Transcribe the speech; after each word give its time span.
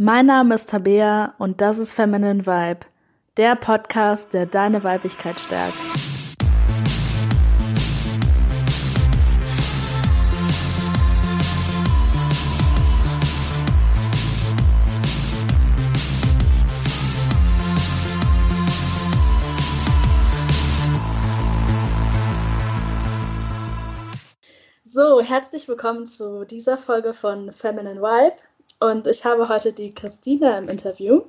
Mein 0.00 0.26
Name 0.26 0.54
ist 0.54 0.68
Tabea 0.68 1.34
und 1.38 1.60
das 1.60 1.78
ist 1.78 1.92
Feminine 1.92 2.46
Vibe, 2.46 2.86
der 3.36 3.56
Podcast, 3.56 4.32
der 4.32 4.46
deine 4.46 4.84
Weiblichkeit 4.84 5.40
stärkt. 5.40 5.74
So, 24.84 25.20
herzlich 25.20 25.66
willkommen 25.66 26.06
zu 26.06 26.44
dieser 26.44 26.76
Folge 26.76 27.12
von 27.12 27.50
Feminine 27.50 28.00
Vibe. 28.00 28.36
Und 28.80 29.06
ich 29.06 29.24
habe 29.24 29.48
heute 29.48 29.72
die 29.72 29.94
Christina 29.94 30.58
im 30.58 30.68
Interview. 30.68 31.22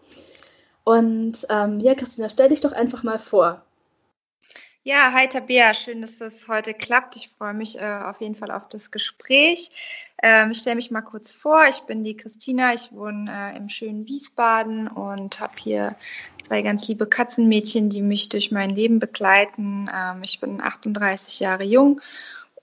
Und 0.83 1.45
ähm, 1.49 1.79
ja, 1.79 1.95
Christina, 1.95 2.29
stell 2.29 2.49
dich 2.49 2.61
doch 2.61 2.71
einfach 2.71 3.03
mal 3.03 3.19
vor. 3.19 3.63
Ja, 4.83 5.11
hi 5.11 5.27
Tabea, 5.27 5.73
schön, 5.73 6.01
dass 6.01 6.17
das 6.19 6.47
heute 6.47 6.73
klappt. 6.73 7.15
Ich 7.15 7.29
freue 7.37 7.53
mich 7.53 7.77
äh, 7.77 8.01
auf 8.05 8.21
jeden 8.21 8.35
Fall 8.35 8.49
auf 8.49 8.67
das 8.69 8.91
Gespräch. 8.91 9.69
Ähm, 10.23 10.51
ich 10.51 10.59
stelle 10.59 10.77
mich 10.77 10.89
mal 10.89 11.01
kurz 11.01 11.33
vor. 11.33 11.65
Ich 11.69 11.81
bin 11.81 12.03
die 12.03 12.15
Christina, 12.15 12.73
ich 12.73 12.91
wohne 12.91 13.29
äh, 13.29 13.57
im 13.57 13.67
schönen 13.69 14.07
Wiesbaden 14.07 14.87
und 14.87 15.39
habe 15.41 15.53
hier 15.61 15.95
zwei 16.47 16.61
ganz 16.61 16.87
liebe 16.87 17.07
Katzenmädchen, 17.07 17.89
die 17.89 18.01
mich 18.01 18.29
durch 18.29 18.51
mein 18.51 18.69
Leben 18.69 18.99
begleiten. 18.99 19.89
Ähm, 19.93 20.21
ich 20.23 20.39
bin 20.39 20.61
38 20.61 21.39
Jahre 21.41 21.65
jung 21.65 22.01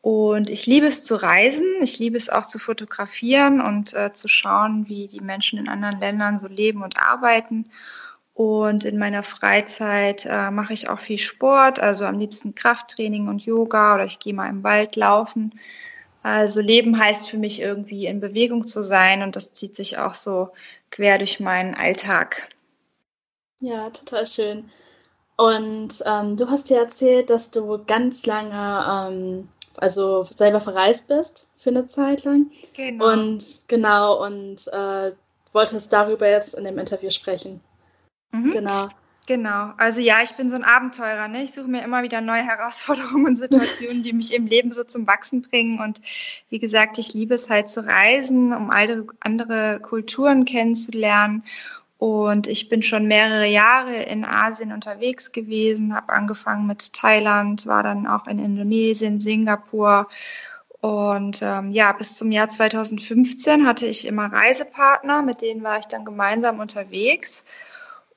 und 0.07 0.51
ich 0.51 0.67
liebe 0.67 0.87
es 0.87 1.03
zu 1.03 1.21
reisen, 1.21 1.67
ich 1.81 1.99
liebe 1.99 2.17
es 2.17 2.29
auch 2.29 2.47
zu 2.47 2.61
fotografieren 2.61 3.61
und 3.61 3.93
äh, 3.93 4.13
zu 4.13 4.29
schauen, 4.29 4.89
wie 4.89 5.09
die 5.09 5.19
Menschen 5.19 5.59
in 5.59 5.69
anderen 5.69 5.99
Ländern 5.99 6.39
so 6.39 6.47
leben 6.47 6.85
und 6.85 6.97
arbeiten. 6.97 7.73
Und 8.33 8.85
in 8.85 8.99
meiner 8.99 9.25
Freizeit 9.25 10.25
äh, 10.25 10.53
mache 10.53 10.75
ich 10.75 10.89
auch 10.89 11.01
viel 11.01 11.19
Sport, 11.19 11.81
also 11.81 12.05
am 12.05 12.21
liebsten 12.21 12.55
Krafttraining 12.55 13.27
und 13.27 13.43
Yoga 13.43 13.97
oder 13.97 14.05
ich 14.05 14.21
gehe 14.21 14.33
mal 14.33 14.49
im 14.49 14.63
Wald 14.63 14.95
laufen. 14.95 15.59
Also 16.23 16.61
Leben 16.61 16.97
heißt 17.01 17.29
für 17.29 17.39
mich 17.39 17.61
irgendwie 17.61 18.07
in 18.07 18.21
Bewegung 18.21 18.65
zu 18.65 18.85
sein 18.85 19.25
und 19.25 19.35
das 19.35 19.55
zieht 19.55 19.75
sich 19.75 19.99
auch 19.99 20.15
so 20.15 20.51
quer 20.93 21.19
durch 21.19 21.41
meinen 21.41 21.75
Alltag. 21.75 22.51
Ja, 23.59 23.91
total 23.91 24.25
schön. 24.29 24.71
Und 25.37 25.95
ähm, 26.07 26.37
du 26.37 26.49
hast 26.49 26.71
dir 26.71 26.79
erzählt, 26.79 27.29
dass 27.29 27.51
du 27.51 27.83
ganz 27.85 28.25
lange 28.25 29.11
ähm, 29.11 29.49
also 29.79 30.23
selber 30.23 30.61
verreist 30.61 31.09
bist 31.09 31.53
für 31.57 31.71
eine 31.71 31.87
Zeit 31.87 32.25
lang. 32.25 32.51
Genau. 32.75 33.13
Und 33.13 33.45
genau, 33.69 34.25
und 34.25 34.67
äh, 34.73 35.13
wolltest 35.53 35.93
darüber 35.93 36.29
jetzt 36.29 36.55
in 36.55 36.65
dem 36.65 36.79
Interview 36.79 37.11
sprechen. 37.11 37.61
Mhm. 38.33 38.51
Genau. 38.53 38.89
Genau. 39.27 39.73
Also 39.77 40.01
ja, 40.01 40.23
ich 40.23 40.37
bin 40.37 40.49
so 40.49 40.55
ein 40.57 40.63
Abenteurer. 40.63 41.27
Ne? 41.27 41.43
Ich 41.43 41.53
suche 41.53 41.67
mir 41.67 41.83
immer 41.83 42.03
wieder 42.05 42.21
neue 42.21 42.43
Herausforderungen 42.47 43.27
und 43.27 43.37
Situationen, 43.37 44.03
die 44.03 44.13
mich 44.13 44.33
im 44.33 44.47
Leben 44.47 44.71
so 44.71 44.85
zum 44.85 45.07
Wachsen 45.07 45.43
bringen. 45.43 45.81
Und 45.81 46.01
wie 46.49 46.61
gesagt, 46.61 46.99
ich 46.99 47.13
liebe 47.13 47.35
es 47.35 47.51
halt 47.51 47.69
zu 47.69 47.85
reisen, 47.85 48.53
um 48.53 48.71
andere, 48.71 49.07
andere 49.21 49.81
Kulturen 49.81 50.45
kennenzulernen. 50.45 51.43
Und 51.99 52.47
ich 52.47 52.69
bin 52.69 52.83
schon 52.83 53.07
mehrere 53.07 53.47
Jahre 53.47 54.03
in 54.03 54.25
Asien 54.25 54.73
unterwegs 54.73 55.33
gewesen, 55.33 55.95
habe 55.95 56.13
angefangen 56.13 56.67
mit 56.67 56.93
Thailand, 56.93 57.67
war 57.67 57.83
dann 57.83 58.07
auch 58.07 58.27
in 58.27 58.39
Indonesien, 58.39 59.19
Singapur. 59.19 60.09
Und 60.83 61.41
ähm, 61.43 61.73
ja, 61.73 61.93
bis 61.93 62.17
zum 62.17 62.31
Jahr 62.33 62.49
2015 62.49 63.67
hatte 63.67 63.87
ich 63.87 64.07
immer 64.07 64.31
Reisepartner, 64.31 65.23
mit 65.23 65.41
denen 65.41 65.63
war 65.63 65.79
ich 65.79 65.87
dann 65.87 66.05
gemeinsam 66.05 66.61
unterwegs. 66.61 67.45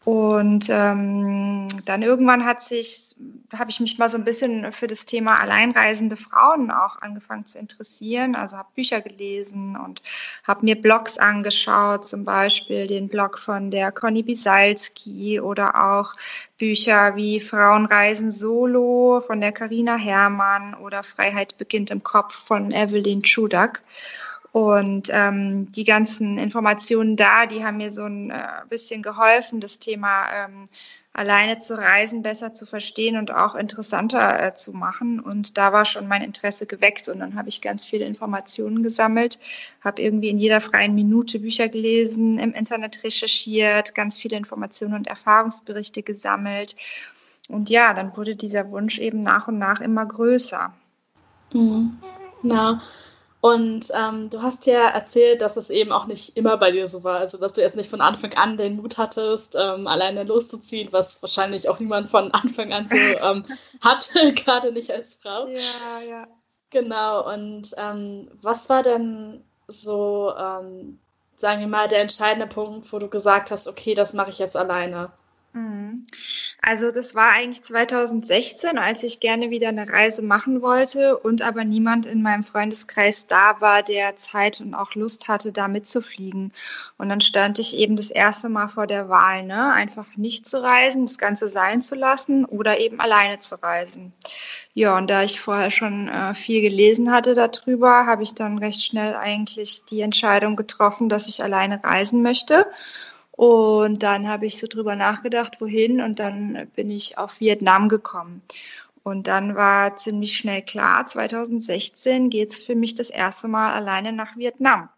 Und 0.05 0.69
ähm, 0.69 1.67
dann 1.83 2.03
irgendwann 2.03 2.45
hat 2.45 2.63
sich, 2.63 3.15
habe 3.53 3.69
ich 3.69 3.81
mich 3.81 3.97
mal 3.97 4.07
so 4.07 4.15
ein 4.15 4.23
bisschen 4.23 4.71
für 4.71 4.87
das 4.87 5.05
Thema 5.05 5.39
alleinreisende 5.41 6.15
Frauen 6.15 6.71
auch 6.71 7.01
angefangen 7.01 7.45
zu 7.45 7.57
interessieren. 7.59 8.33
Also 8.33 8.55
habe 8.55 8.69
Bücher 8.75 9.01
gelesen 9.01 9.75
und 9.75 10.01
habe 10.45 10.63
mir 10.63 10.81
Blogs 10.81 11.17
angeschaut, 11.17 12.07
zum 12.07 12.23
Beispiel 12.23 12.87
den 12.87 13.09
Blog 13.09 13.37
von 13.37 13.71
der 13.71 13.91
Conny 13.91 14.23
Bisalski 14.23 15.41
oder 15.41 15.91
auch 15.91 16.13
Bücher 16.57 17.17
wie 17.17 17.41
Frauen 17.41 17.85
reisen 17.85 18.31
solo 18.31 19.21
von 19.27 19.41
der 19.41 19.51
Karina 19.51 19.97
Herrmann 19.97 20.75
oder 20.75 21.03
Freiheit 21.03 21.57
beginnt 21.57 21.91
im 21.91 22.03
Kopf 22.03 22.35
von 22.35 22.71
Evelyn 22.71 23.21
Chudak. 23.21 23.81
Und 24.51 25.09
ähm, 25.11 25.71
die 25.71 25.83
ganzen 25.83 26.37
Informationen 26.37 27.15
da, 27.15 27.45
die 27.45 27.63
haben 27.63 27.77
mir 27.77 27.91
so 27.91 28.03
ein 28.03 28.31
äh, 28.31 28.43
bisschen 28.67 29.03
geholfen, 29.03 29.61
das 29.61 29.77
Thema 29.77 30.25
ähm, 30.33 30.67
alleine 31.13 31.59
zu 31.59 31.77
reisen 31.77 32.21
besser 32.21 32.53
zu 32.53 32.65
verstehen 32.65 33.17
und 33.17 33.31
auch 33.31 33.55
interessanter 33.55 34.41
äh, 34.41 34.55
zu 34.55 34.71
machen. 34.71 35.19
Und 35.19 35.57
da 35.57 35.73
war 35.73 35.85
schon 35.85 36.07
mein 36.07 36.21
Interesse 36.21 36.65
geweckt 36.65 37.09
und 37.09 37.19
dann 37.19 37.35
habe 37.35 37.49
ich 37.49 37.61
ganz 37.61 37.83
viele 37.83 38.05
Informationen 38.05 38.83
gesammelt, 38.83 39.39
habe 39.83 40.01
irgendwie 40.01 40.29
in 40.29 40.39
jeder 40.39 40.61
freien 40.61 40.95
Minute 40.95 41.39
Bücher 41.39 41.67
gelesen, 41.67 42.39
im 42.39 42.53
Internet 42.53 43.03
recherchiert, 43.03 43.93
ganz 43.95 44.17
viele 44.17 44.37
Informationen 44.37 44.93
und 44.93 45.07
Erfahrungsberichte 45.07 46.03
gesammelt. 46.03 46.75
Und 47.49 47.69
ja, 47.69 47.93
dann 47.93 48.15
wurde 48.15 48.35
dieser 48.35 48.69
Wunsch 48.71 48.99
eben 48.99 49.19
nach 49.19 49.47
und 49.47 49.57
nach 49.57 49.81
immer 49.81 50.05
größer. 50.05 50.71
Mhm. 51.53 51.97
Genau. 52.41 52.77
Und 53.41 53.85
ähm, 53.97 54.29
du 54.29 54.41
hast 54.41 54.67
ja 54.67 54.89
erzählt, 54.89 55.41
dass 55.41 55.55
es 55.55 55.69
eben 55.69 55.93
auch 55.93 56.07
nicht 56.07 56.35
immer 56.35 56.57
bei 56.57 56.71
dir 56.71 56.87
so 56.87 57.05
war. 57.05 57.19
Also, 57.19 57.37
dass 57.37 57.53
du 57.53 57.61
jetzt 57.61 57.77
nicht 57.77 57.89
von 57.89 58.01
Anfang 58.01 58.33
an 58.33 58.57
den 58.57 58.75
Mut 58.75 58.97
hattest, 58.97 59.55
ähm, 59.57 59.87
alleine 59.87 60.23
loszuziehen, 60.23 60.91
was 60.91 61.21
wahrscheinlich 61.21 61.69
auch 61.69 61.79
niemand 61.79 62.09
von 62.09 62.31
Anfang 62.33 62.73
an 62.73 62.85
so 62.85 62.97
ähm, 62.97 63.45
hat, 63.81 64.09
gerade 64.35 64.73
nicht 64.73 64.91
als 64.91 65.15
Frau. 65.15 65.47
Ja, 65.47 66.01
ja. 66.07 66.27
Genau. 66.69 67.31
Und 67.33 67.67
ähm, 67.77 68.29
was 68.41 68.69
war 68.69 68.83
denn 68.83 69.41
so, 69.67 70.33
ähm, 70.37 70.99
sagen 71.35 71.61
wir 71.61 71.67
mal, 71.67 71.87
der 71.87 72.01
entscheidende 72.01 72.47
Punkt, 72.47 72.91
wo 72.91 72.99
du 72.99 73.07
gesagt 73.07 73.51
hast, 73.51 73.69
okay, 73.69 73.93
das 73.93 74.13
mache 74.13 74.31
ich 74.31 74.39
jetzt 74.39 74.57
alleine? 74.57 75.11
Mhm. 75.53 76.05
Also 76.61 76.91
das 76.91 77.15
war 77.15 77.31
eigentlich 77.31 77.63
2016, 77.63 78.77
als 78.77 79.01
ich 79.01 79.19
gerne 79.19 79.49
wieder 79.49 79.69
eine 79.69 79.89
Reise 79.89 80.21
machen 80.21 80.61
wollte 80.61 81.17
und 81.17 81.41
aber 81.41 81.63
niemand 81.63 82.05
in 82.05 82.21
meinem 82.21 82.43
Freundeskreis 82.43 83.25
da 83.27 83.59
war, 83.59 83.81
der 83.81 84.17
Zeit 84.17 84.61
und 84.61 84.75
auch 84.75 84.93
Lust 84.93 85.27
hatte, 85.27 85.51
da 85.51 85.67
mitzufliegen. 85.67 86.53
Und 86.97 87.09
dann 87.09 87.21
stand 87.21 87.57
ich 87.57 87.75
eben 87.75 87.95
das 87.95 88.11
erste 88.11 88.49
Mal 88.49 88.67
vor 88.67 88.85
der 88.85 89.09
Wahl, 89.09 89.43
ne? 89.43 89.73
einfach 89.73 90.05
nicht 90.17 90.45
zu 90.45 90.61
reisen, 90.61 91.05
das 91.05 91.17
Ganze 91.17 91.49
sein 91.49 91.81
zu 91.81 91.95
lassen 91.95 92.45
oder 92.45 92.79
eben 92.79 92.99
alleine 92.99 93.39
zu 93.39 93.55
reisen. 93.55 94.13
Ja, 94.75 94.95
und 94.97 95.09
da 95.09 95.23
ich 95.23 95.41
vorher 95.41 95.71
schon 95.71 96.07
äh, 96.09 96.35
viel 96.35 96.61
gelesen 96.61 97.11
hatte 97.11 97.33
darüber, 97.33 98.05
habe 98.05 98.21
ich 98.23 98.35
dann 98.35 98.59
recht 98.59 98.83
schnell 98.83 99.15
eigentlich 99.15 99.83
die 99.85 100.01
Entscheidung 100.01 100.55
getroffen, 100.55 101.09
dass 101.09 101.27
ich 101.27 101.43
alleine 101.43 101.83
reisen 101.83 102.21
möchte. 102.21 102.67
Und 103.39 104.03
dann 104.03 104.27
habe 104.27 104.47
ich 104.47 104.59
so 104.59 104.67
drüber 104.67 104.97
nachgedacht, 104.97 105.61
wohin, 105.61 106.01
und 106.01 106.19
dann 106.19 106.69
bin 106.75 106.91
ich 106.91 107.17
auf 107.17 107.39
Vietnam 107.39 107.87
gekommen. 107.87 108.41
Und 109.01 109.27
dann 109.27 109.55
war 109.55 109.95
ziemlich 109.95 110.35
schnell 110.35 110.61
klar, 110.61 111.05
2016 111.05 112.29
geht 112.29 112.51
es 112.51 112.57
für 112.59 112.75
mich 112.75 112.95
das 112.95 113.09
erste 113.09 113.47
Mal 113.47 113.71
alleine 113.71 114.11
nach 114.11 114.35
Vietnam. 114.35 114.89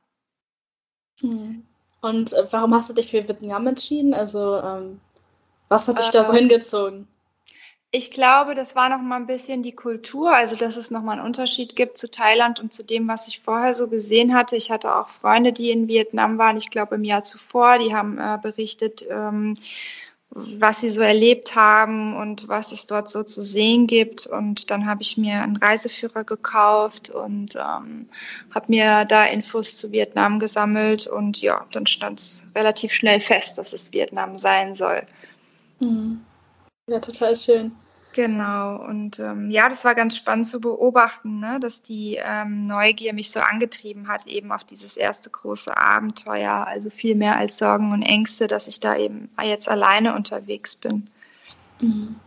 Hm. 1.19 1.67
Und 2.01 2.33
äh, 2.33 2.47
warum 2.49 2.73
hast 2.73 2.89
du 2.89 2.95
dich 2.95 3.11
für 3.11 3.27
Vietnam 3.27 3.67
entschieden? 3.67 4.15
Also, 4.15 4.57
ähm, 4.57 4.99
was 5.67 5.87
hat 5.87 5.99
dich 5.99 6.09
äh, 6.09 6.13
da 6.13 6.23
so 6.23 6.33
ähm, 6.33 6.39
hingezogen? 6.39 7.07
Ich 7.93 8.11
glaube, 8.11 8.55
das 8.55 8.73
war 8.73 8.87
noch 8.87 9.01
mal 9.01 9.17
ein 9.17 9.27
bisschen 9.27 9.63
die 9.63 9.73
Kultur, 9.73 10.33
also 10.33 10.55
dass 10.55 10.77
es 10.77 10.91
noch 10.91 11.01
mal 11.01 11.13
einen 11.13 11.25
Unterschied 11.25 11.75
gibt 11.75 11.97
zu 11.97 12.09
Thailand 12.09 12.61
und 12.61 12.73
zu 12.73 12.85
dem, 12.85 13.05
was 13.09 13.27
ich 13.27 13.41
vorher 13.41 13.73
so 13.73 13.89
gesehen 13.89 14.33
hatte. 14.33 14.55
Ich 14.55 14.71
hatte 14.71 14.95
auch 14.95 15.09
Freunde, 15.09 15.51
die 15.51 15.71
in 15.71 15.89
Vietnam 15.89 16.37
waren, 16.37 16.55
ich 16.55 16.69
glaube 16.69 16.95
im 16.95 17.03
Jahr 17.03 17.23
zuvor, 17.23 17.79
die 17.79 17.93
haben 17.93 18.17
äh, 18.17 18.37
berichtet, 18.41 19.05
ähm, 19.09 19.55
was 20.29 20.79
sie 20.79 20.89
so 20.89 21.01
erlebt 21.01 21.55
haben 21.55 22.15
und 22.15 22.47
was 22.47 22.71
es 22.71 22.87
dort 22.87 23.09
so 23.09 23.23
zu 23.23 23.41
sehen 23.41 23.87
gibt. 23.87 24.25
Und 24.25 24.71
dann 24.71 24.85
habe 24.85 25.01
ich 25.01 25.17
mir 25.17 25.41
einen 25.41 25.57
Reiseführer 25.57 26.23
gekauft 26.23 27.09
und 27.09 27.55
ähm, 27.55 28.07
habe 28.55 28.65
mir 28.69 29.03
da 29.03 29.25
Infos 29.25 29.75
zu 29.75 29.91
Vietnam 29.91 30.39
gesammelt. 30.39 31.07
Und 31.07 31.41
ja, 31.41 31.65
dann 31.73 31.85
stand 31.87 32.21
es 32.21 32.43
relativ 32.55 32.93
schnell 32.93 33.19
fest, 33.19 33.57
dass 33.57 33.73
es 33.73 33.91
Vietnam 33.91 34.37
sein 34.37 34.75
soll. 34.75 35.03
Mhm. 35.81 36.21
Ja, 36.91 36.99
total 36.99 37.37
schön. 37.37 37.71
Genau, 38.11 38.75
und 38.75 39.17
ähm, 39.19 39.49
ja, 39.49 39.69
das 39.69 39.85
war 39.85 39.95
ganz 39.95 40.17
spannend 40.17 40.49
zu 40.49 40.59
beobachten, 40.59 41.39
ne, 41.39 41.57
dass 41.61 41.81
die 41.81 42.19
ähm, 42.21 42.67
Neugier 42.67 43.13
mich 43.13 43.31
so 43.31 43.39
angetrieben 43.39 44.09
hat, 44.09 44.27
eben 44.27 44.51
auf 44.51 44.65
dieses 44.65 44.97
erste 44.97 45.29
große 45.29 45.77
Abenteuer, 45.77 46.67
also 46.67 46.89
viel 46.89 47.15
mehr 47.15 47.37
als 47.37 47.57
Sorgen 47.57 47.93
und 47.93 48.01
Ängste, 48.01 48.47
dass 48.47 48.67
ich 48.67 48.81
da 48.81 48.97
eben 48.97 49.29
jetzt 49.41 49.69
alleine 49.69 50.13
unterwegs 50.13 50.75
bin. 50.75 51.09
Mhm. 51.79 52.17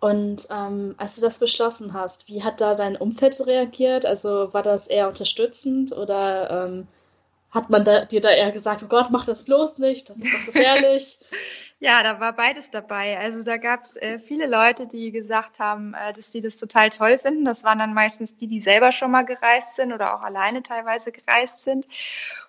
Und 0.00 0.48
ähm, 0.54 0.94
als 0.98 1.16
du 1.16 1.22
das 1.22 1.38
beschlossen 1.38 1.94
hast, 1.94 2.28
wie 2.28 2.42
hat 2.42 2.60
da 2.60 2.74
dein 2.74 2.94
Umfeld 2.94 3.32
so 3.32 3.44
reagiert? 3.44 4.04
Also 4.04 4.52
war 4.52 4.62
das 4.62 4.88
eher 4.88 5.08
unterstützend 5.08 5.92
oder 5.96 6.66
ähm, 6.66 6.86
hat 7.50 7.70
man 7.70 7.86
da, 7.86 8.04
dir 8.04 8.20
da 8.20 8.28
eher 8.28 8.50
gesagt, 8.50 8.82
oh 8.82 8.88
Gott, 8.88 9.06
mach 9.10 9.24
das 9.24 9.44
bloß 9.44 9.78
nicht, 9.78 10.10
das 10.10 10.18
ist 10.18 10.34
doch 10.34 10.44
gefährlich? 10.52 11.20
Ja, 11.84 12.02
da 12.02 12.18
war 12.18 12.32
beides 12.32 12.70
dabei. 12.70 13.18
Also 13.18 13.42
da 13.42 13.58
gab 13.58 13.82
es 13.84 13.96
äh, 13.96 14.18
viele 14.18 14.46
Leute, 14.46 14.86
die 14.86 15.12
gesagt 15.12 15.58
haben, 15.58 15.92
äh, 15.92 16.14
dass 16.14 16.32
sie 16.32 16.40
das 16.40 16.56
total 16.56 16.88
toll 16.88 17.18
finden. 17.18 17.44
Das 17.44 17.62
waren 17.62 17.78
dann 17.78 17.92
meistens 17.92 18.38
die, 18.38 18.46
die 18.46 18.62
selber 18.62 18.90
schon 18.90 19.10
mal 19.10 19.24
gereist 19.26 19.74
sind 19.74 19.92
oder 19.92 20.14
auch 20.16 20.22
alleine 20.22 20.62
teilweise 20.62 21.12
gereist 21.12 21.60
sind. 21.60 21.86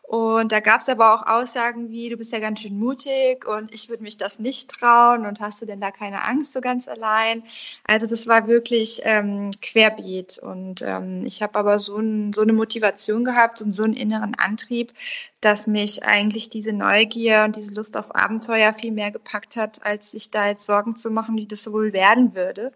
Und 0.07 0.51
da 0.51 0.59
gab 0.59 0.81
es 0.81 0.89
aber 0.89 1.15
auch 1.15 1.25
Aussagen 1.25 1.89
wie, 1.89 2.09
du 2.09 2.17
bist 2.17 2.31
ja 2.31 2.39
ganz 2.39 2.59
schön 2.61 2.77
mutig 2.77 3.47
und 3.47 3.73
ich 3.73 3.89
würde 3.89 4.03
mich 4.03 4.17
das 4.17 4.37
nicht 4.37 4.69
trauen 4.69 5.25
und 5.25 5.39
hast 5.39 5.61
du 5.61 5.65
denn 5.65 5.81
da 5.81 5.89
keine 5.89 6.23
Angst 6.23 6.53
so 6.53 6.61
ganz 6.61 6.87
allein? 6.87 7.43
Also 7.85 8.05
das 8.05 8.27
war 8.27 8.47
wirklich 8.47 9.01
ähm, 9.03 9.49
querbeet 9.63 10.37
und 10.37 10.83
ähm, 10.83 11.25
ich 11.25 11.41
habe 11.41 11.57
aber 11.57 11.79
so, 11.79 11.97
ein, 11.97 12.33
so 12.33 12.41
eine 12.41 12.53
Motivation 12.53 13.25
gehabt 13.25 13.61
und 13.61 13.71
so 13.71 13.83
einen 13.83 13.93
inneren 13.93 14.35
Antrieb, 14.35 14.93
dass 15.41 15.65
mich 15.65 16.03
eigentlich 16.03 16.49
diese 16.49 16.73
Neugier 16.73 17.43
und 17.45 17.55
diese 17.55 17.73
Lust 17.73 17.97
auf 17.97 18.13
Abenteuer 18.13 18.73
viel 18.73 18.91
mehr 18.91 19.11
gepackt 19.11 19.55
hat, 19.55 19.83
als 19.83 20.11
sich 20.11 20.29
da 20.29 20.47
jetzt 20.47 20.67
Sorgen 20.67 20.95
zu 20.95 21.09
machen, 21.09 21.35
wie 21.35 21.47
das 21.47 21.71
wohl 21.71 21.93
werden 21.93 22.35
würde. 22.35 22.73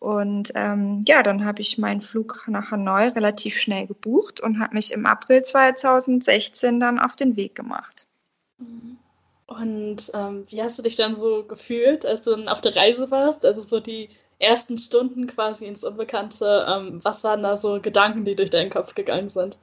Und 0.00 0.52
ähm, 0.54 1.04
ja, 1.06 1.22
dann 1.22 1.44
habe 1.44 1.60
ich 1.60 1.76
meinen 1.76 2.00
Flug 2.00 2.44
nach 2.48 2.70
Hanoi 2.70 3.08
relativ 3.08 3.58
schnell 3.58 3.86
gebucht 3.86 4.40
und 4.40 4.58
habe 4.58 4.74
mich 4.74 4.92
im 4.92 5.04
April 5.04 5.42
2016 5.42 6.80
dann 6.80 6.98
auf 6.98 7.16
den 7.16 7.36
Weg 7.36 7.54
gemacht. 7.54 8.06
Und 9.46 9.98
ähm, 10.14 10.44
wie 10.48 10.62
hast 10.62 10.78
du 10.78 10.82
dich 10.82 10.96
dann 10.96 11.14
so 11.14 11.44
gefühlt, 11.44 12.06
als 12.06 12.24
du 12.24 12.30
dann 12.30 12.48
auf 12.48 12.62
der 12.62 12.76
Reise 12.76 13.10
warst? 13.10 13.44
Also 13.44 13.60
so 13.60 13.78
die 13.78 14.08
ersten 14.38 14.78
Stunden 14.78 15.26
quasi 15.26 15.66
ins 15.66 15.84
Unbekannte. 15.84 16.66
Ähm, 16.66 17.00
was 17.02 17.22
waren 17.24 17.42
da 17.42 17.58
so 17.58 17.78
Gedanken, 17.78 18.24
die 18.24 18.34
durch 18.34 18.50
deinen 18.50 18.70
Kopf 18.70 18.94
gegangen 18.94 19.28
sind? 19.28 19.58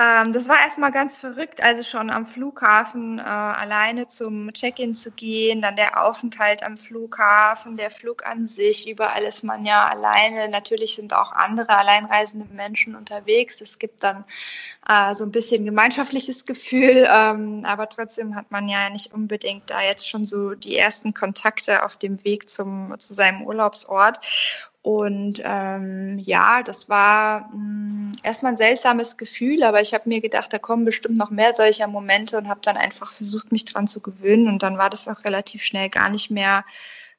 Ähm, 0.00 0.32
das 0.32 0.48
war 0.48 0.58
erstmal 0.60 0.92
ganz 0.92 1.18
verrückt, 1.18 1.62
also 1.62 1.82
schon 1.82 2.08
am 2.08 2.24
Flughafen 2.24 3.18
äh, 3.18 3.22
alleine 3.22 4.08
zum 4.08 4.50
Check-in 4.54 4.94
zu 4.94 5.10
gehen, 5.10 5.60
dann 5.60 5.76
der 5.76 6.02
Aufenthalt 6.02 6.62
am 6.62 6.78
Flughafen, 6.78 7.76
der 7.76 7.90
Flug 7.90 8.24
an 8.24 8.46
sich, 8.46 8.88
überall 8.88 9.24
ist 9.24 9.44
man 9.44 9.66
ja 9.66 9.86
alleine. 9.86 10.48
Natürlich 10.48 10.94
sind 10.94 11.12
auch 11.12 11.32
andere 11.32 11.76
alleinreisende 11.76 12.46
Menschen 12.54 12.94
unterwegs. 12.96 13.60
Es 13.60 13.78
gibt 13.78 14.02
dann 14.02 14.24
äh, 14.88 15.14
so 15.14 15.24
ein 15.24 15.32
bisschen 15.32 15.66
gemeinschaftliches 15.66 16.46
Gefühl, 16.46 17.06
ähm, 17.06 17.66
aber 17.66 17.86
trotzdem 17.90 18.36
hat 18.36 18.50
man 18.50 18.68
ja 18.68 18.88
nicht 18.88 19.12
unbedingt 19.12 19.68
da 19.68 19.82
jetzt 19.82 20.08
schon 20.08 20.24
so 20.24 20.54
die 20.54 20.78
ersten 20.78 21.12
Kontakte 21.12 21.84
auf 21.84 21.96
dem 21.98 22.24
Weg 22.24 22.48
zum, 22.48 22.94
zu 22.98 23.12
seinem 23.12 23.42
Urlaubsort. 23.42 24.18
Und 24.82 25.42
ähm, 25.44 26.18
ja, 26.18 26.62
das 26.62 26.88
war 26.88 27.50
mh, 27.52 27.52
hm, 27.52 28.12
erstmal 28.22 28.52
ein 28.52 28.56
seltsames 28.56 29.16
Gefühl, 29.18 29.62
aber 29.62 29.82
ich 29.82 29.92
habe 29.92 30.08
mir 30.08 30.20
gedacht, 30.20 30.52
da 30.52 30.58
kommen 30.58 30.84
bestimmt 30.86 31.18
noch 31.18 31.30
mehr 31.30 31.54
solcher 31.54 31.86
Momente 31.86 32.38
und 32.38 32.48
habe 32.48 32.60
dann 32.62 32.76
einfach 32.78 33.12
versucht, 33.12 33.52
mich 33.52 33.66
dran 33.66 33.88
zu 33.88 34.00
gewöhnen. 34.00 34.48
Und 34.48 34.62
dann 34.62 34.78
war 34.78 34.88
das 34.88 35.06
auch 35.08 35.24
relativ 35.24 35.62
schnell 35.62 35.90
gar 35.90 36.08
nicht 36.08 36.30
mehr 36.30 36.64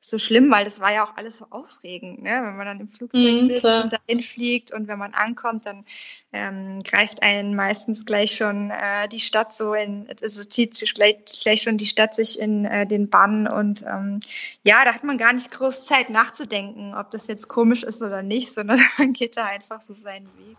so 0.04 0.18
schlimm, 0.18 0.50
weil 0.50 0.66
das 0.66 0.80
war 0.80 0.92
ja 0.92 1.06
auch 1.06 1.16
alles 1.16 1.38
so 1.38 1.46
aufregend, 1.52 2.24
ne? 2.24 2.32
wenn 2.32 2.58
man 2.58 2.66
dann 2.66 2.80
im 2.80 2.90
Flugzeug 2.90 3.22
mhm, 3.22 3.48
sitzt 3.48 3.60
klar. 3.60 3.84
und 3.84 3.94
dahin 3.94 4.24
fliegt 4.24 4.74
und 4.74 4.88
wenn 4.88 4.98
man 4.98 5.14
ankommt, 5.14 5.68
dann 5.68 5.86
ähm, 6.34 6.80
greift 6.80 7.22
einen 7.22 7.56
meistens 7.56 8.04
gleich 8.04 8.36
schon 8.36 8.72
äh, 8.72 9.08
die 9.10 9.20
Stadt 9.20 9.54
so 9.54 9.76
in, 9.76 10.08
also 10.20 10.44
zieht 10.44 10.74
sich 10.74 10.96
gleich, 10.96 11.18
gleich 11.44 11.62
schon 11.62 11.78
die 11.78 11.86
Stadt 11.86 12.16
sich 12.16 12.40
in 12.40 12.66
äh, 12.66 12.88
den 12.88 13.12
Bann 13.12 13.48
und 13.48 13.84
ähm, 13.84 14.22
ja, 14.64 14.84
da 14.84 14.96
hat 14.96 15.04
man 15.04 15.20
gar 15.20 15.34
nicht 15.34 15.52
groß 15.52 15.86
Zeit 15.86 16.10
nachzudenken, 16.10 16.96
ob 16.96 17.12
das 17.12 17.28
jetzt 17.28 17.48
komisch 17.48 17.84
ist 17.84 18.02
oder 18.02 18.24
nicht, 18.24 18.52
sondern 18.54 18.80
man 18.98 19.14
geht 19.14 19.38
da 19.38 19.46
einfach 19.46 19.84
so 19.84 19.94
seinen 19.94 20.30
Weg. 20.38 20.58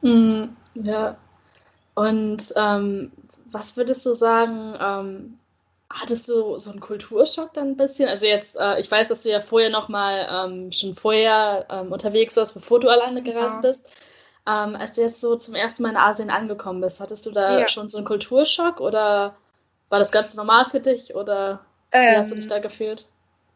Mhm, 0.00 0.56
ja. 0.74 1.18
Und 1.94 2.42
ähm, 2.56 3.12
was 3.50 3.76
würdest 3.76 4.06
du 4.06 4.14
sagen, 4.14 4.74
ähm, 4.80 5.38
Hattest 5.92 6.28
du 6.28 6.58
so 6.58 6.70
einen 6.70 6.80
Kulturschock 6.80 7.52
dann 7.52 7.68
ein 7.68 7.76
bisschen? 7.76 8.08
Also 8.08 8.26
jetzt, 8.26 8.58
äh, 8.58 8.80
ich 8.80 8.90
weiß, 8.90 9.08
dass 9.08 9.22
du 9.22 9.30
ja 9.30 9.40
vorher 9.40 9.70
noch 9.70 9.88
mal 9.88 10.26
ähm, 10.30 10.72
schon 10.72 10.94
vorher 10.94 11.66
ähm, 11.70 11.92
unterwegs 11.92 12.36
warst, 12.36 12.54
bevor 12.54 12.80
du 12.80 12.88
alleine 12.88 13.22
gereist 13.22 13.56
ja. 13.62 13.68
bist. 13.68 13.90
Ähm, 14.46 14.74
als 14.74 14.94
du 14.94 15.02
jetzt 15.02 15.20
so 15.20 15.36
zum 15.36 15.54
ersten 15.54 15.82
Mal 15.82 15.90
in 15.90 15.96
Asien 15.96 16.30
angekommen 16.30 16.80
bist, 16.80 17.00
hattest 17.00 17.26
du 17.26 17.30
da 17.30 17.60
ja. 17.60 17.68
schon 17.68 17.88
so 17.88 17.98
einen 17.98 18.06
Kulturschock 18.06 18.80
oder 18.80 19.36
war 19.88 19.98
das 19.98 20.10
ganz 20.10 20.34
normal 20.36 20.64
für 20.64 20.80
dich 20.80 21.14
oder 21.14 21.60
wie 21.92 22.16
hast 22.16 22.30
du 22.30 22.36
dich 22.36 22.46
ähm, 22.46 22.50
da 22.50 22.58
gefühlt? 22.58 23.06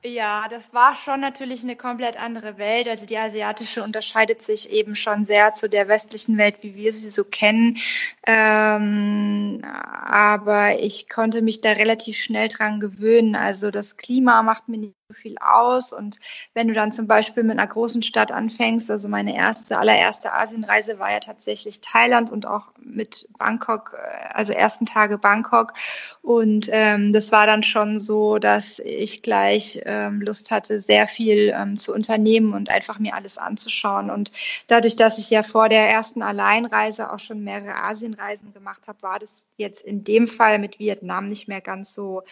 Ja, 0.05 0.47
das 0.49 0.73
war 0.73 0.95
schon 0.95 1.21
natürlich 1.21 1.63
eine 1.65 1.75
komplett 1.75 2.17
andere 2.21 2.59
Welt. 2.59 2.87
Also 2.89 3.07
die 3.07 3.19
asiatische 3.19 3.83
unterscheidet 3.83 4.41
sich 4.43 4.71
eben 4.71 4.95
schon 4.95 5.25
sehr 5.25 5.53
zu 5.55 5.69
der 5.69 5.89
westlichen 5.89 6.39
Welt, 6.39 6.59
wie 6.63 6.77
wir 6.77 6.93
sie 6.93 7.11
so 7.11 7.25
kennen. 7.25 7.79
Ähm, 8.25 9.63
aber 9.65 10.79
ich 10.79 11.09
konnte 11.09 11.43
mich 11.43 11.61
da 11.61 11.73
relativ 11.73 12.19
schnell 12.19 12.49
dran 12.49 12.79
gewöhnen. 12.79 13.35
Also 13.35 13.71
das 13.73 13.97
Klima 13.97 14.43
macht 14.45 14.69
mir 14.69 14.79
nicht 14.79 14.96
viel 15.13 15.37
aus. 15.39 15.93
Und 15.93 16.19
wenn 16.55 16.69
du 16.69 16.75
dann 16.75 16.93
zum 16.93 17.07
Beispiel 17.07 17.43
mit 17.43 17.59
einer 17.59 17.69
großen 17.69 18.03
Stadt 18.03 18.33
anfängst, 18.33 18.91
also 18.91 19.09
meine 19.09 19.37
erste, 19.37 19.79
allererste 19.79 20.33
Asienreise 20.33 20.99
war 20.99 21.13
ja 21.13 21.21
tatsächlich 21.21 21.81
Thailand 21.81 22.31
und 22.31 22.47
auch 22.47 22.67
mit 22.79 23.29
Bangkok, 23.39 23.97
äh, 23.97 24.35
also 24.35 24.53
ersten 24.53 24.87
Tage 24.87 25.19
Bangkok. 25.19 25.75
Und 26.23 26.69
ähm, 26.73 27.13
das 27.13 27.31
war 27.33 27.47
dann 27.47 27.63
schon 27.63 28.01
so, 28.01 28.39
dass 28.39 28.81
ich 28.81 29.23
gleich 29.23 29.81
ähm, 29.85 30.21
Lust 30.21 30.51
hatte, 30.51 30.81
sehr 30.81 31.07
viel 31.07 31.55
ähm, 31.57 31.79
zu 31.79 31.95
unternehmen 31.95 32.53
und 32.53 32.71
einfach 32.71 32.99
mir 32.99 33.15
alles 33.15 33.39
anzuschauen. 33.39 34.11
Und 34.11 34.33
dadurch, 34.67 34.97
dass 34.97 35.19
ich 35.19 35.31
ja 35.31 35.43
vor 35.43 35.69
der 35.69 35.89
ersten 35.89 36.23
Alleinreise 36.23 37.13
auch 37.13 37.21
schon 37.21 37.45
mehrere 37.45 37.77
Asienreisen 37.77 38.53
gemacht 38.53 38.89
habe, 38.89 39.03
war 39.03 39.19
das 39.19 39.47
jetzt 39.57 39.83
in 39.83 40.03
dem 40.03 40.27
Fall 40.27 40.59
mit 40.59 40.79
Vietnam 40.79 41.27
nicht 41.27 41.47
mehr 41.47 41.61
ganz 41.61 41.95
so 41.95 42.23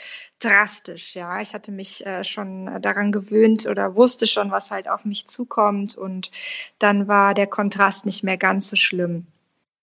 drastisch. 0.41 1.15
Ja, 1.15 1.41
ich 1.41 1.55
hatte 1.55 1.71
mich 1.73 2.05
äh, 2.05 2.25
schon 2.25 2.64
daran 2.81 3.13
gewöhnt 3.13 3.67
oder 3.67 3.95
wusste 3.97 4.27
schon, 4.27 4.51
was 4.51 4.71
halt 4.71 4.89
auf 4.89 5.05
mich 5.05 5.27
zukommt. 5.27 5.97
Und 5.97 6.31
dann 6.79 7.09
war 7.09 7.35
der 7.35 7.47
Kontrast 7.47 8.07
nicht 8.07 8.25
mehr 8.25 8.37
ganz 8.37 8.69
so 8.69 8.77
schlimm. 8.77 9.27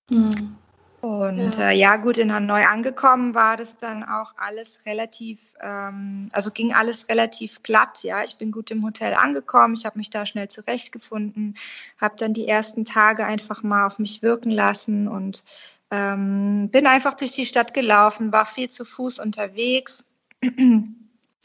Mhm. 0.10 0.56
Und 1.02 1.56
ja. 1.58 1.72
Äh, 1.72 1.78
ja. 1.78 1.98
gut, 1.98 2.20
in 2.20 2.32
Hanoi 2.32 2.64
angekommen 2.64 3.34
war 3.34 3.58
das 3.58 3.76
dann 3.76 4.04
auch 4.04 4.34
alles 4.38 4.86
relativ, 4.86 5.56
ähm, 5.60 6.30
also 6.32 6.52
ging 6.52 6.74
alles 6.74 7.10
relativ 7.10 7.64
glatt. 7.64 8.04
Ja, 8.04 8.24
ich 8.24 8.38
bin 8.38 8.52
gut 8.52 8.70
im 8.70 8.86
Hotel 8.86 9.16
angekommen, 9.16 9.74
ich 9.74 9.86
habe 9.86 9.98
mich 9.98 10.12
da 10.12 10.28
schnell 10.28 10.48
zurechtgefunden, 10.48 11.56
habe 12.00 12.16
dann 12.18 12.34
die 12.34 12.48
ersten 12.48 12.86
Tage 12.86 13.26
einfach 13.26 13.64
mal 13.64 13.88
auf 13.88 13.98
mich 13.98 14.22
wirken 14.22 14.52
lassen 14.52 15.08
und 15.08 15.44
ähm, 15.90 16.70
bin 16.70 16.86
einfach 16.86 17.16
durch 17.16 17.32
die 17.32 17.48
Stadt 17.48 17.74
gelaufen, 17.74 18.32
war 18.32 18.46
viel 18.46 18.70
zu 18.70 18.86
Fuß 18.86 19.18
unterwegs 19.20 20.06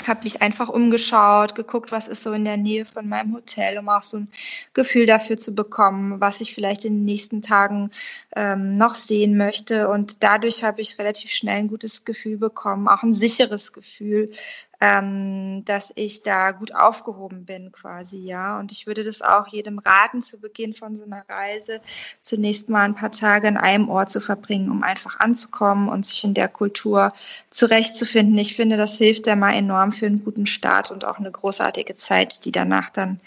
habe 0.05 0.25
mich 0.25 0.43
einfach 0.43 0.69
umgeschaut, 0.69 1.55
geguckt, 1.55 1.91
was 1.91 2.07
ist 2.07 2.23
so 2.23 2.33
in 2.33 2.45
der 2.45 2.57
Nähe 2.57 2.85
von 2.85 3.09
meinem 3.09 3.35
Hotel, 3.35 3.79
um 3.79 3.89
auch 3.89 4.03
so 4.03 4.19
ein 4.19 4.29
Gefühl 4.75 5.07
dafür 5.07 5.39
zu 5.39 5.55
bekommen, 5.55 6.21
was 6.21 6.41
ich 6.41 6.55
vielleicht 6.55 6.85
in 6.85 6.95
den 6.95 7.05
nächsten 7.05 7.43
Tagen 7.43 7.91
ähm, 8.35 8.77
noch 8.77 8.95
sehen 8.95 9.37
möchte. 9.37 9.89
Und 9.89 10.23
dadurch 10.23 10.63
habe 10.65 10.81
ich 10.81 10.99
relativ 10.99 11.31
schnell 11.31 11.57
ein 11.57 11.69
gutes 11.69 12.05
Gefühl 12.05 12.37
bekommen, 12.37 12.89
auch 12.89 13.03
ein 13.03 13.15
sicheres 13.15 13.73
Gefühl, 13.73 14.31
ähm, 14.81 15.65
dass 15.65 15.93
ich 15.95 16.23
da 16.23 16.53
gut 16.53 16.75
aufgehoben 16.75 17.45
bin 17.45 17.73
quasi, 17.73 18.19
ja. 18.19 18.59
Und 18.59 18.73
ich 18.73 18.87
würde 18.87 19.05
das 19.05 19.23
auch 19.23 19.47
jedem 19.49 19.79
raten, 19.79 20.23
zu 20.23 20.39
Beginn 20.39 20.75
von 20.75 20.97
so 20.97 21.05
einer 21.05 21.25
Reise 21.29 21.81
zunächst 22.23 22.69
mal 22.69 22.85
ein 22.85 22.95
paar 22.95 23.13
Tage 23.13 23.49
an 23.49 23.57
einem 23.57 23.89
Ort 23.89 24.11
zu 24.11 24.21
verbringen, 24.21 24.71
um 24.71 24.83
einfach 24.83 25.19
anzukommen 25.21 25.89
und 25.89 26.05
sich 26.05 26.25
in 26.25 26.35
der 26.35 26.49
Kultur 26.49 27.13
zurechtzufinden. 27.51 28.37
Ich 28.39 28.55
finde, 28.55 28.77
das 28.77 28.99
hilft 28.99 29.27
ja 29.27 29.37
mal 29.37 29.55
enorm 29.55 29.93
für 29.93 30.07
einen 30.07 30.25
guten 30.25 30.47
Start 30.47 30.91
und 30.91 31.05
auch 31.05 31.19
eine 31.19 31.31
großartige 31.31 31.97
Zeit, 31.97 32.45
die 32.45 32.53
danach 32.53 32.91
dann 32.91 33.21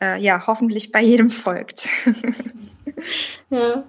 äh, 0.00 0.20
ja 0.20 0.46
hoffentlich 0.46 0.92
bei 0.92 1.02
jedem 1.02 1.30
folgt. 1.30 1.88
ja. 3.50 3.84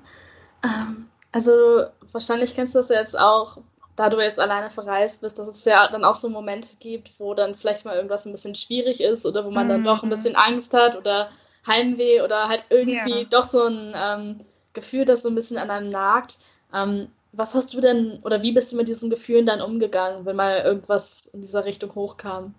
Ähm, 0.63 1.09
also 1.31 1.51
wahrscheinlich 2.11 2.55
kennst 2.55 2.75
du 2.75 2.79
das 2.79 2.89
jetzt 2.89 3.19
auch 3.19 3.57
da 3.95 4.09
du 4.09 4.19
jetzt 4.19 4.39
alleine 4.39 4.69
verreist 4.69 5.21
bist, 5.21 5.37
dass 5.37 5.47
es 5.47 5.65
ja 5.65 5.87
dann 5.87 6.03
auch 6.03 6.15
so 6.15 6.29
Momente 6.29 6.77
gibt, 6.79 7.19
wo 7.19 7.33
dann 7.33 7.53
vielleicht 7.53 7.85
mal 7.85 7.95
irgendwas 7.95 8.25
ein 8.25 8.31
bisschen 8.31 8.55
schwierig 8.55 9.01
ist 9.01 9.25
oder 9.25 9.45
wo 9.45 9.51
man 9.51 9.65
mhm. 9.65 9.69
dann 9.69 9.83
doch 9.83 10.03
ein 10.03 10.09
mhm. 10.09 10.13
bisschen 10.13 10.35
Angst 10.35 10.73
hat 10.73 10.97
oder 10.97 11.29
Heimweh 11.67 12.21
oder 12.21 12.49
halt 12.49 12.65
irgendwie 12.69 13.21
ja. 13.21 13.25
doch 13.25 13.43
so 13.43 13.65
ein 13.65 13.93
ähm, 13.95 14.37
Gefühl, 14.73 15.05
das 15.05 15.21
so 15.21 15.29
ein 15.29 15.35
bisschen 15.35 15.57
an 15.57 15.69
einem 15.69 15.89
nagt. 15.89 16.39
Ähm, 16.73 17.07
was 17.31 17.55
hast 17.55 17.73
du 17.73 17.81
denn 17.81 18.19
oder 18.23 18.41
wie 18.41 18.51
bist 18.51 18.71
du 18.71 18.77
mit 18.77 18.87
diesen 18.87 19.09
Gefühlen 19.09 19.45
dann 19.45 19.61
umgegangen, 19.61 20.25
wenn 20.25 20.35
mal 20.35 20.59
irgendwas 20.59 21.27
in 21.27 21.41
dieser 21.41 21.65
Richtung 21.65 21.93
hochkam? 21.95 22.53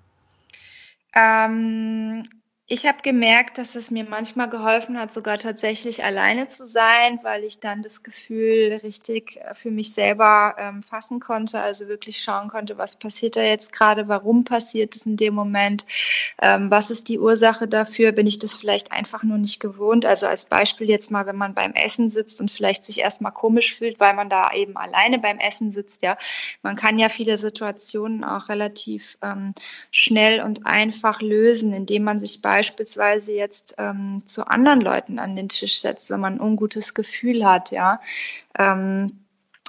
Ähm, 1.14 2.24
ich 2.66 2.86
habe 2.86 3.02
gemerkt, 3.02 3.58
dass 3.58 3.74
es 3.74 3.90
mir 3.90 4.04
manchmal 4.04 4.48
geholfen 4.48 4.98
hat, 4.98 5.12
sogar 5.12 5.36
tatsächlich 5.36 6.02
alleine 6.02 6.48
zu 6.48 6.64
sein, 6.66 7.18
weil 7.22 7.44
ich 7.44 7.60
dann 7.60 7.82
das 7.82 8.02
Gefühl 8.02 8.80
richtig 8.82 9.36
äh, 9.36 9.54
für 9.54 9.70
mich 9.70 9.92
selber 9.92 10.54
ähm, 10.58 10.82
fassen 10.82 11.20
konnte, 11.20 11.60
also 11.60 11.88
wirklich 11.88 12.22
schauen 12.22 12.48
konnte, 12.48 12.78
was 12.78 12.96
passiert 12.96 13.36
da 13.36 13.42
jetzt 13.42 13.70
gerade, 13.70 14.08
warum 14.08 14.44
passiert 14.44 14.96
es 14.96 15.04
in 15.04 15.18
dem 15.18 15.34
Moment, 15.34 15.84
ähm, 16.40 16.70
was 16.70 16.90
ist 16.90 17.08
die 17.08 17.18
Ursache 17.18 17.68
dafür, 17.68 18.12
bin 18.12 18.26
ich 18.26 18.38
das 18.38 18.54
vielleicht 18.54 18.92
einfach 18.92 19.22
nur 19.22 19.36
nicht 19.36 19.60
gewohnt. 19.60 20.06
Also 20.06 20.26
als 20.26 20.46
Beispiel 20.46 20.88
jetzt 20.88 21.10
mal, 21.10 21.26
wenn 21.26 21.36
man 21.36 21.52
beim 21.52 21.74
Essen 21.74 22.08
sitzt 22.08 22.40
und 22.40 22.50
vielleicht 22.50 22.86
sich 22.86 23.00
erstmal 23.00 23.32
komisch 23.32 23.74
fühlt, 23.74 24.00
weil 24.00 24.14
man 24.14 24.30
da 24.30 24.50
eben 24.52 24.78
alleine 24.78 25.18
beim 25.18 25.36
Essen 25.38 25.70
sitzt, 25.70 26.02
ja, 26.02 26.16
man 26.62 26.76
kann 26.76 26.98
ja 26.98 27.10
viele 27.10 27.36
Situationen 27.36 28.24
auch 28.24 28.48
relativ 28.48 29.18
ähm, 29.22 29.52
schnell 29.90 30.40
und 30.40 30.64
einfach 30.64 31.20
lösen, 31.20 31.74
indem 31.74 32.04
man 32.04 32.18
sich 32.18 32.40
bei 32.40 32.53
beispielsweise 32.54 33.32
jetzt 33.32 33.74
ähm, 33.78 34.22
zu 34.26 34.46
anderen 34.46 34.80
Leuten 34.80 35.18
an 35.18 35.34
den 35.34 35.48
Tisch 35.48 35.80
setzt, 35.80 36.08
wenn 36.08 36.20
man 36.20 36.34
ein 36.34 36.40
ungutes 36.40 36.94
Gefühl 36.94 37.44
hat, 37.44 37.72
ja. 37.72 38.00
Ähm, 38.56 39.08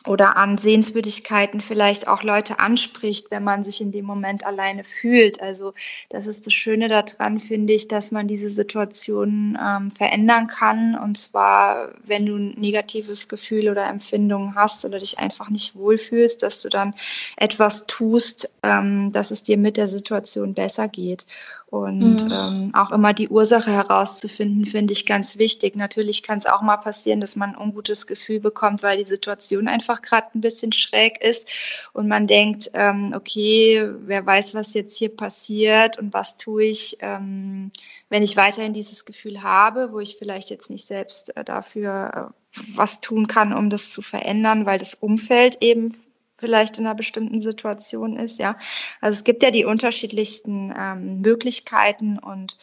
oder 0.06 0.38
an 0.38 0.60
Sehenswürdigkeiten 0.60 1.62
vielleicht 1.62 2.08
auch 2.08 2.22
Leute 2.22 2.60
anspricht, 2.60 3.32
wenn 3.32 3.44
man 3.44 3.64
sich 3.64 3.82
in 3.82 3.92
dem 3.92 4.06
Moment 4.06 4.46
alleine 4.46 4.84
fühlt. 4.84 5.42
Also 5.42 5.74
das 6.10 6.28
ist 6.28 6.46
das 6.46 6.54
Schöne 6.54 6.90
daran, 6.90 7.40
finde 7.40 7.74
ich, 7.74 7.88
dass 7.88 8.12
man 8.12 8.28
diese 8.28 8.52
Situation 8.52 9.58
ähm, 9.60 9.90
verändern 9.90 10.46
kann. 10.46 10.96
Und 10.96 11.18
zwar, 11.18 11.94
wenn 12.06 12.28
du 12.28 12.36
ein 12.36 12.50
negatives 12.52 13.28
Gefühl 13.28 13.68
oder 13.68 13.88
Empfindungen 13.88 14.54
hast 14.54 14.86
oder 14.86 15.00
dich 15.00 15.18
einfach 15.18 15.50
nicht 15.50 15.76
wohlfühlst, 15.76 16.44
dass 16.44 16.62
du 16.62 16.70
dann 16.70 16.94
etwas 17.36 17.88
tust, 17.88 18.54
ähm, 18.62 19.12
dass 19.12 19.32
es 19.32 19.42
dir 19.42 19.58
mit 19.58 19.76
der 19.76 19.88
Situation 19.88 20.54
besser 20.54 20.88
geht. 20.88 21.26
Und 21.68 22.00
mhm. 22.00 22.32
ähm, 22.32 22.72
auch 22.76 22.92
immer 22.92 23.14
die 23.14 23.28
Ursache 23.28 23.72
herauszufinden, 23.72 24.66
finde 24.66 24.94
ich 24.94 25.06
ganz 25.06 25.38
wichtig. 25.38 25.76
Natürlich 25.76 26.22
kann 26.22 26.38
es 26.38 26.46
auch 26.46 26.62
mal 26.62 26.78
passieren, 26.78 27.20
dass 27.20 27.36
man 27.36 27.56
ein 27.56 27.62
ungutes 27.62 28.06
Gefühl 28.06 28.40
bekommt, 28.40 28.84
weil 28.84 29.00
die 29.00 29.04
Situation 29.04 29.68
einfach 29.68 30.02
gerade 30.04 30.28
ein 30.36 30.42
bisschen 30.42 30.72
schräg 30.72 31.22
ist 31.24 31.50
und 31.92 32.08
man 32.08 32.28
denkt, 32.28 32.70
ähm, 32.74 33.14
okay, 33.16 33.90
wer 34.02 34.26
weiß, 34.26 34.54
was 34.54 34.76
jetzt 34.76 34.96
hier 34.96 35.10
passiert 35.16 35.98
und 35.98 36.14
was 36.14 36.38
tue 36.38 36.66
ich, 36.66 36.98
ähm, 37.00 37.72
wenn 38.10 38.22
ich 38.22 38.38
weiterhin 38.38 38.74
dieses 38.74 39.04
Gefühl 39.04 39.42
habe, 39.42 39.92
wo 39.92 40.00
ich 40.00 40.18
vielleicht 40.18 40.52
jetzt 40.52 40.70
nicht 40.70 40.86
selbst 40.86 41.36
äh, 41.36 41.44
dafür 41.44 42.32
äh, 42.56 42.62
was 42.76 43.02
tun 43.02 43.28
kann, 43.28 43.54
um 43.54 43.70
das 43.70 43.90
zu 43.90 44.02
verändern, 44.02 44.66
weil 44.66 44.78
das 44.78 44.94
Umfeld 44.94 45.58
eben 45.62 45.96
vielleicht 46.38 46.78
in 46.80 46.86
einer 46.86 46.96
bestimmten 46.96 47.42
Situation 47.42 48.18
ist, 48.18 48.40
ja. 48.40 48.58
Also 49.02 49.18
es 49.18 49.24
gibt 49.24 49.44
ja 49.44 49.52
die 49.52 49.66
unterschiedlichsten 49.66 50.74
ähm, 50.78 51.22
Möglichkeiten 51.22 52.20
und 52.20 52.58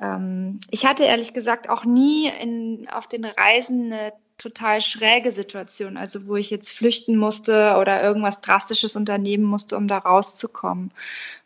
ähm, 0.00 0.60
ich 0.70 0.86
hatte 0.86 1.04
ehrlich 1.04 1.34
gesagt 1.34 1.68
auch 1.68 1.84
nie 1.84 2.30
in, 2.40 2.88
auf 2.90 3.06
den 3.06 3.24
Reisen 3.24 3.92
eine 3.92 4.12
total 4.40 4.80
schräge 4.80 5.32
Situation, 5.32 5.98
also 5.98 6.26
wo 6.26 6.36
ich 6.36 6.48
jetzt 6.50 6.70
flüchten 6.70 7.16
musste 7.16 7.76
oder 7.78 8.02
irgendwas 8.02 8.40
Drastisches 8.40 8.96
unternehmen 8.96 9.44
musste, 9.44 9.76
um 9.76 9.86
da 9.86 9.98
rauszukommen. 9.98 10.92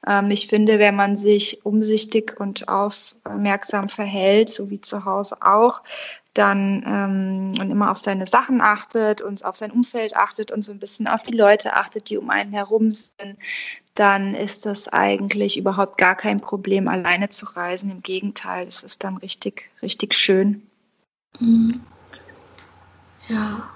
Ähm, 0.07 0.31
ich 0.31 0.47
finde, 0.47 0.79
wenn 0.79 0.95
man 0.95 1.17
sich 1.17 1.65
umsichtig 1.67 2.39
und 2.39 2.69
aufmerksam 2.69 3.89
verhält, 3.89 4.49
so 4.49 4.71
wie 4.71 4.81
zu 4.81 5.05
Hause 5.05 5.39
auch, 5.41 5.83
dann 6.35 6.83
ähm, 6.87 7.61
und 7.61 7.71
immer 7.71 7.91
auf 7.91 7.99
seine 7.99 8.27
Sachen 8.27 8.61
achtet 8.61 9.21
und 9.21 9.45
auf 9.45 9.57
sein 9.57 9.71
Umfeld 9.71 10.17
achtet 10.17 10.51
und 10.51 10.63
so 10.63 10.73
ein 10.73 10.81
bisschen 10.81 11.07
auf 11.07 11.23
die 11.23 11.37
Leute 11.37 11.75
achtet, 11.75 12.11
die 12.11 12.19
um 12.19 12.29
einen 12.29 12.53
herum 12.53 12.91
sind, 12.91 13.39
dann 13.95 14.35
ist 14.35 14.67
das 14.67 14.89
eigentlich 14.89 15.57
überhaupt 15.57 15.97
gar 15.97 16.17
kein 16.17 16.41
Problem, 16.41 16.89
alleine 16.89 17.29
zu 17.29 17.47
reisen. 17.47 17.91
Im 17.93 18.03
Gegenteil, 18.03 18.67
es 18.67 18.83
ist 18.83 19.05
dann 19.05 19.17
richtig, 19.17 19.71
richtig 19.81 20.15
schön. 20.15 20.67
Mhm. 21.39 21.81
Ja. 23.29 23.71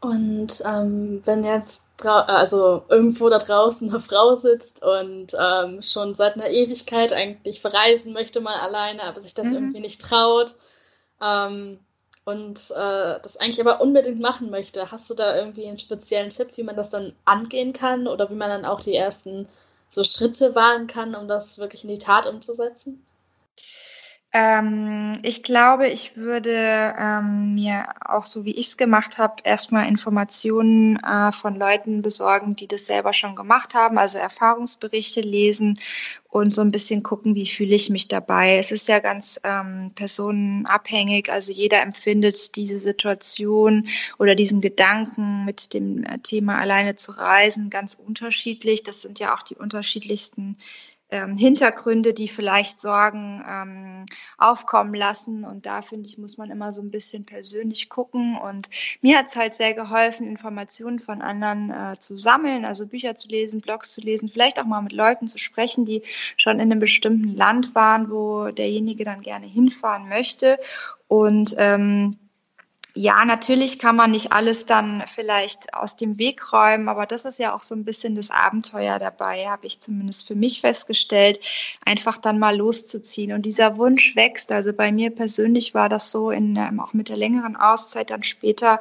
Und 0.00 0.62
ähm, 0.66 1.20
wenn 1.26 1.44
jetzt 1.44 1.90
also 2.06 2.84
irgendwo 2.88 3.28
da 3.28 3.38
draußen 3.38 3.90
eine 3.90 4.00
Frau 4.00 4.34
sitzt 4.34 4.82
und 4.82 5.26
ähm, 5.38 5.82
schon 5.82 6.14
seit 6.14 6.34
einer 6.34 6.48
Ewigkeit 6.48 7.12
eigentlich 7.12 7.60
verreisen 7.60 8.14
möchte 8.14 8.40
mal 8.40 8.58
alleine, 8.60 9.02
aber 9.02 9.20
sich 9.20 9.34
das 9.34 9.48
mhm. 9.48 9.54
irgendwie 9.54 9.80
nicht 9.80 10.00
traut, 10.00 10.54
ähm, 11.20 11.78
und 12.30 12.58
äh, 12.70 13.20
das 13.22 13.36
eigentlich 13.38 13.60
aber 13.60 13.80
unbedingt 13.80 14.20
machen 14.20 14.50
möchte, 14.50 14.90
hast 14.90 15.10
du 15.10 15.14
da 15.14 15.36
irgendwie 15.36 15.66
einen 15.66 15.76
speziellen 15.76 16.30
Tipp, 16.30 16.56
wie 16.56 16.62
man 16.62 16.76
das 16.76 16.90
dann 16.90 17.14
angehen 17.24 17.72
kann 17.72 18.06
oder 18.06 18.30
wie 18.30 18.34
man 18.34 18.50
dann 18.50 18.64
auch 18.64 18.80
die 18.80 18.94
ersten 18.94 19.48
so 19.88 20.04
Schritte 20.04 20.54
wagen 20.54 20.86
kann, 20.86 21.14
um 21.14 21.28
das 21.28 21.58
wirklich 21.58 21.84
in 21.84 21.90
die 21.90 21.98
Tat 21.98 22.26
umzusetzen? 22.26 23.04
Ähm, 24.32 25.18
ich 25.24 25.42
glaube, 25.42 25.88
ich 25.88 26.16
würde 26.16 26.94
ähm, 26.96 27.54
mir 27.56 27.86
auch 28.04 28.26
so 28.26 28.44
wie 28.44 28.52
ich 28.52 28.68
es 28.68 28.76
gemacht 28.76 29.18
habe, 29.18 29.42
erstmal 29.42 29.88
Informationen 29.88 30.96
äh, 31.02 31.32
von 31.32 31.56
Leuten 31.56 32.00
besorgen, 32.00 32.54
die 32.54 32.68
das 32.68 32.86
selber 32.86 33.12
schon 33.12 33.34
gemacht 33.34 33.74
haben, 33.74 33.98
also 33.98 34.18
Erfahrungsberichte 34.18 35.20
lesen 35.20 35.80
und 36.28 36.54
so 36.54 36.60
ein 36.60 36.70
bisschen 36.70 37.02
gucken, 37.02 37.34
wie 37.34 37.46
fühle 37.46 37.74
ich 37.74 37.90
mich 37.90 38.06
dabei. 38.06 38.58
Es 38.58 38.70
ist 38.70 38.86
ja 38.86 39.00
ganz 39.00 39.40
ähm, 39.42 39.90
personenabhängig, 39.96 41.32
also 41.32 41.50
jeder 41.50 41.82
empfindet 41.82 42.54
diese 42.54 42.78
Situation 42.78 43.88
oder 44.20 44.36
diesen 44.36 44.60
Gedanken 44.60 45.44
mit 45.44 45.74
dem 45.74 46.04
äh, 46.04 46.20
Thema 46.20 46.58
alleine 46.58 46.94
zu 46.94 47.10
reisen 47.12 47.68
ganz 47.68 47.94
unterschiedlich. 47.94 48.84
Das 48.84 49.00
sind 49.00 49.18
ja 49.18 49.34
auch 49.34 49.42
die 49.42 49.56
unterschiedlichsten 49.56 50.56
ähm, 51.10 51.36
Hintergründe, 51.36 52.14
die 52.14 52.28
vielleicht 52.28 52.80
Sorgen 52.80 53.44
ähm, 53.48 54.06
aufkommen 54.38 54.94
lassen. 54.94 55.44
Und 55.44 55.66
da 55.66 55.82
finde 55.82 56.08
ich, 56.08 56.18
muss 56.18 56.38
man 56.38 56.50
immer 56.50 56.72
so 56.72 56.80
ein 56.80 56.90
bisschen 56.90 57.24
persönlich 57.24 57.88
gucken. 57.88 58.36
Und 58.38 58.68
mir 59.00 59.18
hat 59.18 59.26
es 59.26 59.36
halt 59.36 59.54
sehr 59.54 59.74
geholfen, 59.74 60.26
Informationen 60.26 60.98
von 60.98 61.22
anderen 61.22 61.70
äh, 61.70 61.98
zu 61.98 62.16
sammeln, 62.16 62.64
also 62.64 62.86
Bücher 62.86 63.16
zu 63.16 63.28
lesen, 63.28 63.60
Blogs 63.60 63.92
zu 63.92 64.00
lesen, 64.00 64.28
vielleicht 64.28 64.60
auch 64.60 64.66
mal 64.66 64.82
mit 64.82 64.92
Leuten 64.92 65.26
zu 65.26 65.38
sprechen, 65.38 65.84
die 65.84 66.02
schon 66.36 66.60
in 66.60 66.70
einem 66.70 66.80
bestimmten 66.80 67.34
Land 67.34 67.74
waren, 67.74 68.10
wo 68.10 68.50
derjenige 68.50 69.04
dann 69.04 69.22
gerne 69.22 69.46
hinfahren 69.46 70.08
möchte. 70.08 70.58
Und 71.08 71.54
ähm, 71.58 72.16
ja, 72.94 73.24
natürlich 73.24 73.78
kann 73.78 73.96
man 73.96 74.10
nicht 74.10 74.32
alles 74.32 74.66
dann 74.66 75.04
vielleicht 75.06 75.74
aus 75.74 75.96
dem 75.96 76.18
Weg 76.18 76.52
räumen, 76.52 76.88
aber 76.88 77.06
das 77.06 77.24
ist 77.24 77.38
ja 77.38 77.54
auch 77.54 77.62
so 77.62 77.74
ein 77.74 77.84
bisschen 77.84 78.14
das 78.14 78.30
Abenteuer 78.30 78.98
dabei, 78.98 79.46
habe 79.46 79.66
ich 79.66 79.80
zumindest 79.80 80.26
für 80.26 80.34
mich 80.34 80.60
festgestellt, 80.60 81.40
einfach 81.84 82.18
dann 82.18 82.38
mal 82.38 82.56
loszuziehen. 82.56 83.32
Und 83.32 83.46
dieser 83.46 83.76
Wunsch 83.76 84.16
wächst. 84.16 84.50
Also 84.52 84.72
bei 84.72 84.92
mir 84.92 85.10
persönlich 85.10 85.74
war 85.74 85.88
das 85.88 86.10
so, 86.10 86.30
in, 86.30 86.56
ähm, 86.56 86.80
auch 86.80 86.92
mit 86.92 87.08
der 87.08 87.16
längeren 87.16 87.56
Auszeit 87.56 88.10
dann 88.10 88.22
später, 88.22 88.80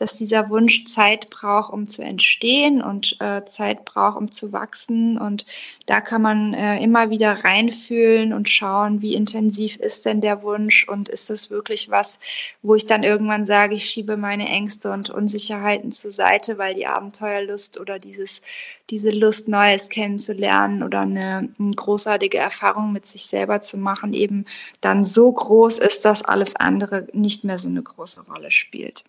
dass 0.00 0.16
dieser 0.16 0.48
Wunsch 0.48 0.86
Zeit 0.86 1.28
braucht, 1.28 1.72
um 1.72 1.86
zu 1.86 2.02
entstehen 2.02 2.82
und 2.82 3.16
äh, 3.20 3.44
Zeit 3.44 3.84
braucht, 3.84 4.16
um 4.16 4.32
zu 4.32 4.50
wachsen. 4.50 5.18
Und 5.18 5.44
da 5.84 6.00
kann 6.00 6.22
man 6.22 6.54
äh, 6.54 6.82
immer 6.82 7.10
wieder 7.10 7.44
reinfühlen 7.44 8.32
und 8.32 8.48
schauen, 8.48 9.02
wie 9.02 9.14
intensiv 9.14 9.76
ist 9.76 10.06
denn 10.06 10.22
der 10.22 10.42
Wunsch 10.42 10.88
und 10.88 11.10
ist 11.10 11.28
das 11.28 11.50
wirklich 11.50 11.90
was, 11.90 12.18
wo 12.62 12.74
ich 12.74 12.86
dann 12.86 13.02
irgendwann 13.02 13.44
sage, 13.50 13.74
ich 13.74 13.90
schiebe 13.90 14.16
meine 14.16 14.48
Ängste 14.48 14.92
und 14.92 15.10
Unsicherheiten 15.10 15.90
zur 15.90 16.12
Seite, 16.12 16.56
weil 16.56 16.76
die 16.76 16.86
Abenteuerlust 16.86 17.80
oder 17.80 17.98
dieses, 17.98 18.42
diese 18.90 19.10
Lust, 19.10 19.48
Neues 19.48 19.88
kennenzulernen 19.88 20.84
oder 20.84 21.00
eine, 21.00 21.48
eine 21.58 21.74
großartige 21.74 22.38
Erfahrung 22.38 22.92
mit 22.92 23.08
sich 23.08 23.26
selber 23.26 23.60
zu 23.60 23.76
machen, 23.76 24.12
eben 24.12 24.44
dann 24.80 25.02
so 25.02 25.32
groß 25.32 25.80
ist, 25.80 26.04
dass 26.04 26.22
alles 26.22 26.54
andere 26.54 27.08
nicht 27.12 27.42
mehr 27.42 27.58
so 27.58 27.66
eine 27.66 27.82
große 27.82 28.20
Rolle 28.20 28.52
spielt. 28.52 29.02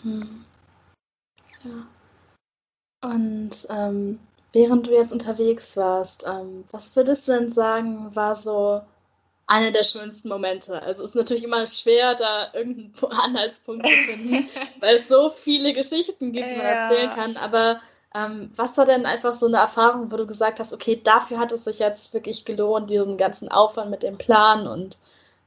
Hm. 0.00 0.46
Ja. 1.62 3.10
Und 3.10 3.66
ähm, 3.68 4.20
während 4.52 4.86
du 4.86 4.92
jetzt 4.92 5.12
unterwegs 5.12 5.76
warst, 5.76 6.26
ähm, 6.26 6.64
was 6.70 6.96
würdest 6.96 7.28
du 7.28 7.32
denn 7.32 7.50
sagen, 7.50 8.16
war 8.16 8.34
so 8.34 8.80
einer 9.46 9.70
der 9.70 9.84
schönsten 9.84 10.28
Momente? 10.28 10.82
Also 10.82 11.02
es 11.02 11.10
ist 11.10 11.16
natürlich 11.16 11.44
immer 11.44 11.66
schwer, 11.66 12.14
da 12.14 12.52
irgendeinen 12.52 12.92
Anhaltspunkt 13.22 13.86
zu 13.86 13.92
finden, 13.92 14.48
weil 14.80 14.96
es 14.96 15.08
so 15.08 15.30
viele 15.30 15.72
Geschichten 15.72 16.32
gibt, 16.32 16.50
die 16.50 16.56
man 16.56 16.66
ja. 16.66 16.72
erzählen 16.72 17.10
kann. 17.10 17.36
Aber 17.36 17.80
ähm, 18.14 18.50
was 18.56 18.76
war 18.78 18.86
denn 18.86 19.06
einfach 19.06 19.32
so 19.32 19.46
eine 19.46 19.58
Erfahrung, 19.58 20.10
wo 20.10 20.16
du 20.16 20.26
gesagt 20.26 20.58
hast, 20.58 20.72
okay, 20.72 21.00
dafür 21.02 21.38
hat 21.38 21.52
es 21.52 21.64
sich 21.64 21.78
jetzt 21.78 22.14
wirklich 22.14 22.44
gelohnt, 22.44 22.90
diesen 22.90 23.16
ganzen 23.16 23.50
Aufwand 23.50 23.90
mit 23.90 24.02
dem 24.02 24.18
Plan 24.18 24.66
und 24.66 24.96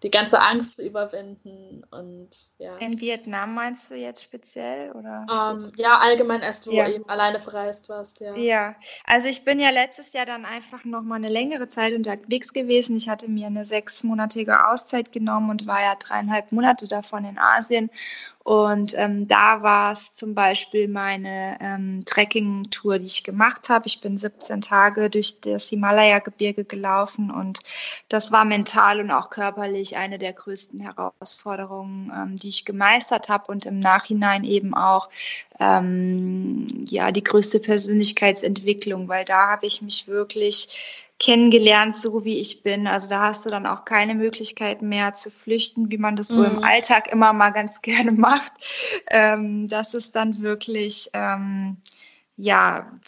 die 0.04 0.12
ganze 0.12 0.42
Angst 0.42 0.78
zu 0.78 0.88
überwinden 0.88 1.84
und 1.92 2.30
ja. 2.58 2.78
In 2.78 3.02
Vietnam 3.02 3.54
meinst 3.54 3.92
du 3.92 3.96
jetzt 3.96 4.24
speziell 4.24 4.92
oder? 4.92 5.26
Um, 5.30 5.66
ähm, 5.66 5.74
ja, 5.76 5.98
allgemein 5.98 6.42
erst 6.42 6.68
du 6.68 6.72
ja. 6.72 6.88
eben 6.88 7.08
alleine 7.10 7.40
verreist 7.40 7.90
warst, 7.90 8.22
ja. 8.22 8.36
Ja, 8.36 8.76
also 9.04 9.28
ich 9.28 9.44
bin 9.44 9.60
ja 9.60 9.72
letztes 9.72 10.14
Jahr 10.14 10.26
dann 10.26 10.46
einfach 10.46 10.86
noch 10.86 11.02
mal 11.02 11.16
eine 11.16 11.30
längere 11.30 11.68
Zeit 11.68 11.94
unterwegs 11.94 12.54
gewesen. 12.54 12.96
Ich 12.96 13.10
hatte 13.10 13.28
mir 13.28 13.48
eine 13.48 13.66
sechsmonatige 13.66 14.68
Auszeit 14.68 15.12
genommen 15.12 15.50
und 15.50 15.68
war 15.68 15.82
ja 15.82 15.96
dreieinhalb 15.96 16.52
Monate 16.52 16.88
davon 16.88 17.26
in 17.26 17.38
Asien 17.38 17.90
Und 18.50 18.96
ähm, 18.98 19.28
da 19.28 19.62
war 19.62 19.92
es 19.92 20.12
zum 20.16 20.34
Beispiel 20.34 20.88
meine 20.88 21.60
ähm, 21.62 22.02
Trekking-Tour, 22.04 22.98
die 22.98 23.06
ich 23.06 23.24
gemacht 23.24 23.70
habe. 23.70 23.86
Ich 23.86 24.02
bin 24.02 24.18
17 24.18 24.62
Tage 24.62 25.12
durch 25.12 25.40
das 25.40 25.70
Himalaya-Gebirge 25.70 26.66
gelaufen 26.66 27.30
und 27.30 27.60
das 28.08 28.32
war 28.32 28.46
mental 28.46 29.02
und 29.02 29.12
auch 29.12 29.30
körperlich 29.30 29.98
eine 29.98 30.18
der 30.18 30.34
größten 30.34 30.80
Herausforderungen, 30.80 32.12
ähm, 32.12 32.38
die 32.38 32.50
ich 32.50 32.66
gemeistert 32.66 33.30
habe 33.30 33.52
und 33.52 33.68
im 33.68 33.80
Nachhinein 33.80 34.44
eben 34.44 34.74
auch 34.74 35.10
ähm, 35.60 36.66
ja 36.90 37.12
die 37.12 37.24
größte 37.24 37.60
Persönlichkeitsentwicklung, 37.60 39.08
weil 39.10 39.26
da 39.26 39.50
habe 39.50 39.68
ich 39.68 39.84
mich 39.84 40.08
wirklich 40.08 41.09
kennengelernt, 41.20 41.98
so 41.98 42.24
wie 42.24 42.40
ich 42.40 42.64
bin. 42.64 42.88
Also 42.88 43.10
da 43.10 43.24
hast 43.24 43.46
du 43.46 43.50
dann 43.50 43.66
auch 43.66 43.84
keine 43.84 44.16
Möglichkeit 44.16 44.82
mehr 44.82 45.14
zu 45.16 45.30
flüchten, 45.30 45.92
wie 45.92 45.98
man 45.98 46.16
das 46.16 46.30
so 46.30 46.42
mhm. 46.42 46.58
im 46.58 46.64
Alltag 46.64 47.12
immer 47.12 47.34
mal 47.34 47.52
ganz 47.52 47.82
gerne 47.84 48.12
macht. 48.12 48.54
Ähm, 49.08 49.68
das 49.68 49.94
ist 49.94 50.16
dann 50.16 50.42
wirklich, 50.42 51.10
ähm, 51.14 51.78
ja, 52.38 53.00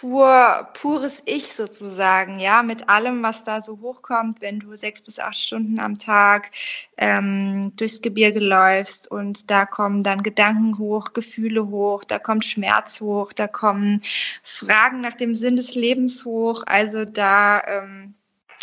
pur, 0.00 0.68
pures 0.74 1.22
Ich 1.26 1.52
sozusagen, 1.52 2.38
ja, 2.38 2.62
mit 2.62 2.88
allem, 2.88 3.22
was 3.22 3.44
da 3.44 3.60
so 3.60 3.78
hochkommt, 3.80 4.40
wenn 4.40 4.58
du 4.58 4.74
sechs 4.74 5.02
bis 5.02 5.18
acht 5.18 5.36
Stunden 5.36 5.78
am 5.78 5.98
Tag 5.98 6.50
ähm, 6.96 7.72
durchs 7.76 8.00
Gebirge 8.00 8.40
läufst 8.40 9.10
und 9.10 9.50
da 9.50 9.66
kommen 9.66 10.02
dann 10.02 10.22
Gedanken 10.22 10.78
hoch, 10.78 11.12
Gefühle 11.12 11.68
hoch, 11.68 12.04
da 12.04 12.18
kommt 12.18 12.44
Schmerz 12.44 13.00
hoch, 13.00 13.32
da 13.32 13.46
kommen 13.46 14.02
Fragen 14.42 15.00
nach 15.00 15.14
dem 15.14 15.36
Sinn 15.36 15.56
des 15.56 15.74
Lebens 15.74 16.24
hoch. 16.24 16.62
Also 16.66 17.04
da 17.04 17.62
ähm, 17.66 18.14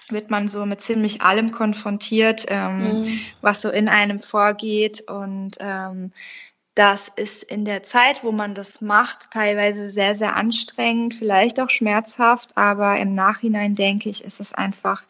wird 0.10 0.32
man 0.32 0.48
so 0.48 0.66
mit 0.66 0.82
ziemlich 0.82 1.22
allem 1.22 1.52
konfrontiert, 1.52 2.46
ähm, 2.48 2.78
mhm. 2.78 3.20
was 3.42 3.62
so 3.62 3.70
in 3.70 3.88
einem 3.88 4.20
vorgeht 4.20 5.02
und 5.08 5.58
ähm, 5.60 6.12
das 6.80 7.12
ist 7.14 7.44
in 7.44 7.66
der 7.66 7.84
Zeit, 7.84 8.24
wo 8.24 8.32
man 8.32 8.56
das 8.56 8.80
macht, 8.80 9.32
teilweise 9.32 9.90
sehr, 9.90 10.16
sehr 10.16 10.38
anstrengend, 10.38 11.14
vielleicht 11.14 11.60
auch 11.60 11.70
schmerzhaft, 11.70 12.56
aber 12.56 12.98
im 13.00 13.14
Nachhinein 13.14 13.76
denke 13.76 14.10
ich, 14.10 14.24
ist 14.24 14.40
es 14.40 14.54
einfach, 14.54 15.04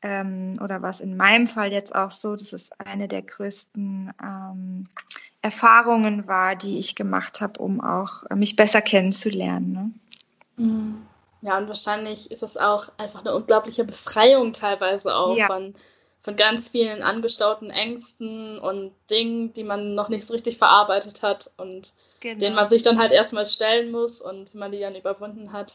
ähm, 0.00 0.58
oder 0.64 0.80
was 0.80 1.00
in 1.00 1.18
meinem 1.18 1.46
Fall 1.46 1.72
jetzt 1.72 1.94
auch 1.94 2.10
so, 2.10 2.36
dass 2.36 2.54
es 2.54 2.70
eine 2.78 3.06
der 3.06 3.20
größten 3.20 4.14
ähm, 4.22 4.88
Erfahrungen 5.42 6.26
war, 6.26 6.56
die 6.56 6.78
ich 6.78 6.94
gemacht 6.94 7.42
habe, 7.42 7.60
um 7.60 7.82
auch 7.82 8.22
mich 8.34 8.56
besser 8.56 8.80
kennenzulernen. 8.80 9.72
Ne? 10.56 10.64
Mhm. 10.64 11.06
Ja, 11.42 11.58
und 11.58 11.68
wahrscheinlich 11.68 12.30
ist 12.30 12.42
es 12.42 12.56
auch 12.56 12.88
einfach 12.96 13.20
eine 13.20 13.34
unglaubliche 13.34 13.84
Befreiung 13.84 14.54
teilweise 14.54 15.14
auch 15.14 15.36
ja. 15.36 15.48
von 15.48 15.74
von 16.20 16.36
ganz 16.36 16.70
vielen 16.70 17.02
angestauten 17.02 17.70
Ängsten 17.70 18.58
und 18.58 18.92
Dingen, 19.10 19.52
die 19.54 19.64
man 19.64 19.94
noch 19.94 20.08
nicht 20.08 20.26
so 20.26 20.34
richtig 20.34 20.58
verarbeitet 20.58 21.22
hat 21.22 21.50
und 21.56 21.92
genau. 22.20 22.38
denen 22.38 22.56
man 22.56 22.68
sich 22.68 22.82
dann 22.82 22.98
halt 22.98 23.12
erstmal 23.12 23.46
stellen 23.46 23.90
muss 23.90 24.20
und 24.20 24.52
wenn 24.52 24.60
man 24.60 24.72
die 24.72 24.80
dann 24.80 24.94
überwunden 24.94 25.52
hat, 25.52 25.72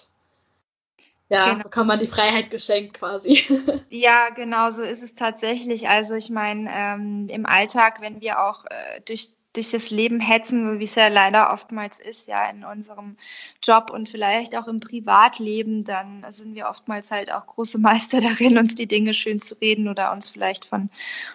ja, 1.30 1.52
genau. 1.52 1.64
bekommt 1.64 1.88
man 1.88 2.00
die 2.00 2.06
Freiheit 2.06 2.52
geschenkt 2.52 2.96
quasi. 2.96 3.44
Ja, 3.90 4.30
genau 4.30 4.72
so 4.72 4.82
ist 4.82 5.02
es 5.02 5.16
tatsächlich. 5.16 5.88
Also 5.88 6.16
ich 6.16 6.30
meine, 6.30 6.70
ähm, 6.72 7.28
im 7.30 7.46
Alltag, 7.46 8.02
wenn 8.02 8.20
wir 8.20 8.44
auch 8.44 8.66
äh, 8.66 9.00
durch 9.06 9.30
durch 9.56 9.72
das 9.72 9.90
Leben 9.90 10.20
hetzen, 10.20 10.66
so 10.66 10.80
wie 10.80 10.84
es 10.84 10.96
ja 10.96 11.08
leider 11.08 11.54
oftmals 11.54 12.00
ist, 12.00 12.28
ja, 12.28 12.50
in 12.50 12.64
unserem 12.64 13.16
Job 13.64 13.90
und 13.90 14.10
vielleicht 14.10 14.56
auch 14.56 14.68
im 14.68 14.80
Privatleben, 14.80 15.84
dann 15.84 16.26
sind 16.32 16.56
wir 16.56 16.68
oftmals 16.68 17.12
halt 17.12 17.32
auch 17.32 17.48
große 17.48 17.78
Meister 17.86 18.22
darin, 18.22 18.58
uns 18.58 18.76
die 18.76 18.88
Dinge 18.88 19.14
schön 19.14 19.40
zu 19.40 19.56
reden 19.56 19.88
oder 19.88 20.12
uns 20.12 20.30
vielleicht 20.30 20.66
von 20.66 20.90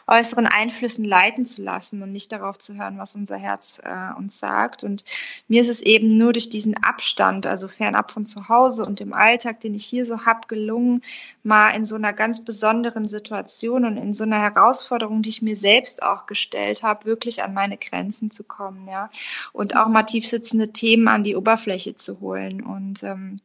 äußeren 0.07 0.47
Einflüssen 0.47 1.05
leiten 1.05 1.47
zu 1.47 1.62
lassen 1.62 2.03
und 2.03 2.12
nicht 2.12 2.31
darauf 2.33 2.59
zu 2.59 2.75
hören, 2.75 2.99
was 2.99 3.17
unser 3.17 3.37
Herz 3.37 3.81
äh, 3.83 4.19
uns 4.19 4.39
sagt. 4.39 4.85
Und 4.85 5.05
mir 5.49 5.62
ist 5.62 5.69
es 5.69 5.81
eben 5.81 6.17
nur 6.17 6.33
durch 6.33 6.50
diesen 6.50 6.77
Abstand, 6.83 7.47
also 7.47 7.69
fernab 7.69 8.11
von 8.11 8.27
zu 8.27 8.49
Hause 8.49 8.85
und 8.85 9.00
dem 9.00 9.12
Alltag, 9.12 9.61
den 9.61 9.75
ich 9.75 9.85
hier 9.85 10.05
so 10.05 10.27
habe, 10.27 10.47
gelungen, 10.47 11.03
mal 11.43 11.71
in 11.71 11.85
so 11.85 11.95
einer 11.95 12.12
ganz 12.12 12.45
besonderen 12.45 13.09
Situation 13.09 13.85
und 13.85 13.97
in 13.97 14.15
so 14.15 14.25
einer 14.25 14.41
Herausforderung, 14.41 15.23
die 15.23 15.31
ich 15.31 15.43
mir 15.43 15.57
selbst 15.57 16.03
auch 16.03 16.27
gestellt 16.27 16.83
habe, 16.83 17.07
wirklich 17.07 17.43
an 17.43 17.55
meine 17.55 17.79
Grenzen 17.79 18.10
Grenzen 18.11 18.31
zu 18.31 18.45
kommen, 18.45 18.88
ja. 18.88 19.11
Und 19.52 19.76
auch 19.76 19.88
mal 19.88 20.02
tiefsitzende 20.02 20.73
Themen 20.73 21.09
an 21.09 21.25
die 21.25 21.37
Oberfläche 21.37 21.95
zu 21.95 22.21
holen. 22.21 22.62
Und 22.62 23.02
ähm, 23.02 23.40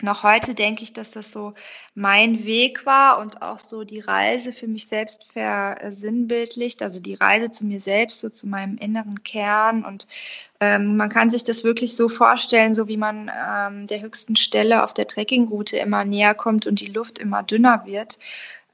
noch 0.00 0.22
heute 0.22 0.54
denke 0.54 0.84
ich, 0.84 0.92
dass 0.92 1.10
das 1.10 1.32
so 1.32 1.54
mein 1.94 2.44
Weg 2.44 2.86
war 2.86 3.18
und 3.18 3.42
auch 3.42 3.58
so 3.58 3.82
die 3.82 3.98
Reise 3.98 4.52
für 4.52 4.68
mich 4.68 4.86
selbst 4.86 5.24
versinnbildlicht, 5.32 6.82
also 6.82 7.00
die 7.00 7.14
Reise 7.14 7.50
zu 7.50 7.64
mir 7.64 7.80
selbst, 7.80 8.20
so 8.20 8.30
zu 8.30 8.46
meinem 8.46 8.78
inneren 8.78 9.24
Kern. 9.24 9.84
Und 9.84 10.06
ähm, 10.60 10.96
man 10.96 11.08
kann 11.08 11.30
sich 11.30 11.42
das 11.42 11.64
wirklich 11.64 11.96
so 11.96 12.08
vorstellen, 12.08 12.74
so 12.74 12.86
wie 12.86 12.96
man 12.96 13.30
ähm, 13.36 13.88
der 13.88 14.00
höchsten 14.00 14.36
Stelle 14.36 14.84
auf 14.84 14.94
der 14.94 15.08
Trekkingroute 15.08 15.76
immer 15.78 16.04
näher 16.04 16.34
kommt 16.34 16.66
und 16.66 16.80
die 16.80 16.92
Luft 16.92 17.18
immer 17.18 17.42
dünner 17.42 17.84
wird 17.84 18.18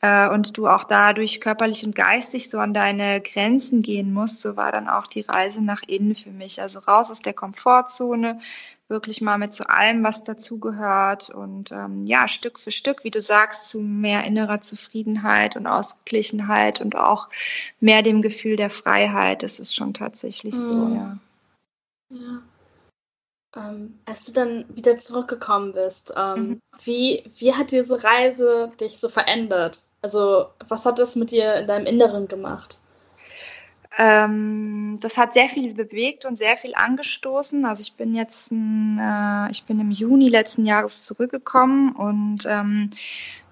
äh, 0.05 0.29
und 0.29 0.59
du 0.59 0.69
auch 0.69 0.85
dadurch 0.85 1.41
körperlich 1.41 1.83
und 1.87 1.95
geistig 1.95 2.51
so 2.51 2.59
an 2.59 2.75
deine 2.75 3.23
Grenzen 3.23 3.81
gehen 3.81 4.13
musst, 4.13 4.43
so 4.43 4.55
war 4.55 4.71
dann 4.71 4.87
auch 4.87 5.07
die 5.07 5.23
Reise 5.23 5.65
nach 5.65 5.83
innen 5.87 6.15
für 6.15 6.31
mich. 6.31 6.61
Also 6.61 6.81
raus 6.81 7.11
aus 7.11 7.21
der 7.21 7.33
Komfortzone, 7.33 8.39
wirklich 8.87 9.23
mal 9.23 9.39
mit 9.39 9.55
zu 9.55 9.67
allem, 9.71 10.05
was 10.05 10.23
dazugehört 10.23 11.31
und 11.31 11.73
ähm, 11.73 12.05
ja, 12.05 12.29
Stück 12.29 12.59
für 12.61 12.71
Stück, 12.71 13.03
wie 13.03 13.11
du 13.11 13.23
sagst, 13.23 13.71
zu 13.71 13.79
mehr 13.81 14.25
innerer 14.25 14.61
Zufriedenheit 14.61 15.57
und 15.57 15.67
Ausgeglichenheit 15.67 16.83
und 16.83 16.97
auch 16.97 17.29
mehr 17.81 18.03
dem 18.03 18.21
Gefühl 18.21 18.57
der 18.57 18.71
Freiheit. 18.71 19.43
Das 19.43 19.59
ist 19.59 19.75
schon 19.75 19.95
tatsächlich 19.95 20.55
mhm. 20.55 20.61
so, 20.61 20.95
ja. 20.95 21.19
Ja. 22.11 22.43
Ähm, 23.57 24.01
als 24.05 24.27
du 24.27 24.41
dann 24.41 24.65
wieder 24.69 24.99
zurückgekommen 24.99 25.73
bist, 25.73 26.13
ähm, 26.19 26.35
mhm. 26.37 26.61
wie, 26.85 27.25
wie 27.39 27.55
hat 27.55 27.73
diese 27.73 28.05
Reise 28.05 28.71
dich 28.79 28.99
so 28.99 29.09
verändert? 29.09 29.79
Also, 30.05 30.49
was 30.69 30.85
hat 30.85 30.99
das 30.99 31.17
mit 31.17 31.31
dir 31.31 31.55
in 31.55 31.67
deinem 31.67 31.87
Inneren 31.87 32.29
gemacht? 32.29 32.77
Ähm, 33.97 34.99
das 35.01 35.17
hat 35.17 35.33
sehr 35.33 35.49
viel 35.49 35.73
bewegt 35.73 36.27
und 36.27 36.37
sehr 36.37 36.59
viel 36.59 36.75
angestoßen. 36.75 37.65
Also 37.65 37.81
ich 37.81 37.95
bin 37.95 38.15
jetzt, 38.15 38.53
äh, 38.53 39.51
ich 39.51 39.65
bin 39.65 39.81
im 39.81 39.91
Juni 39.91 40.29
letzten 40.29 40.67
Jahres 40.67 41.07
zurückgekommen 41.07 41.97
und 41.97 42.45
ähm, 42.47 42.91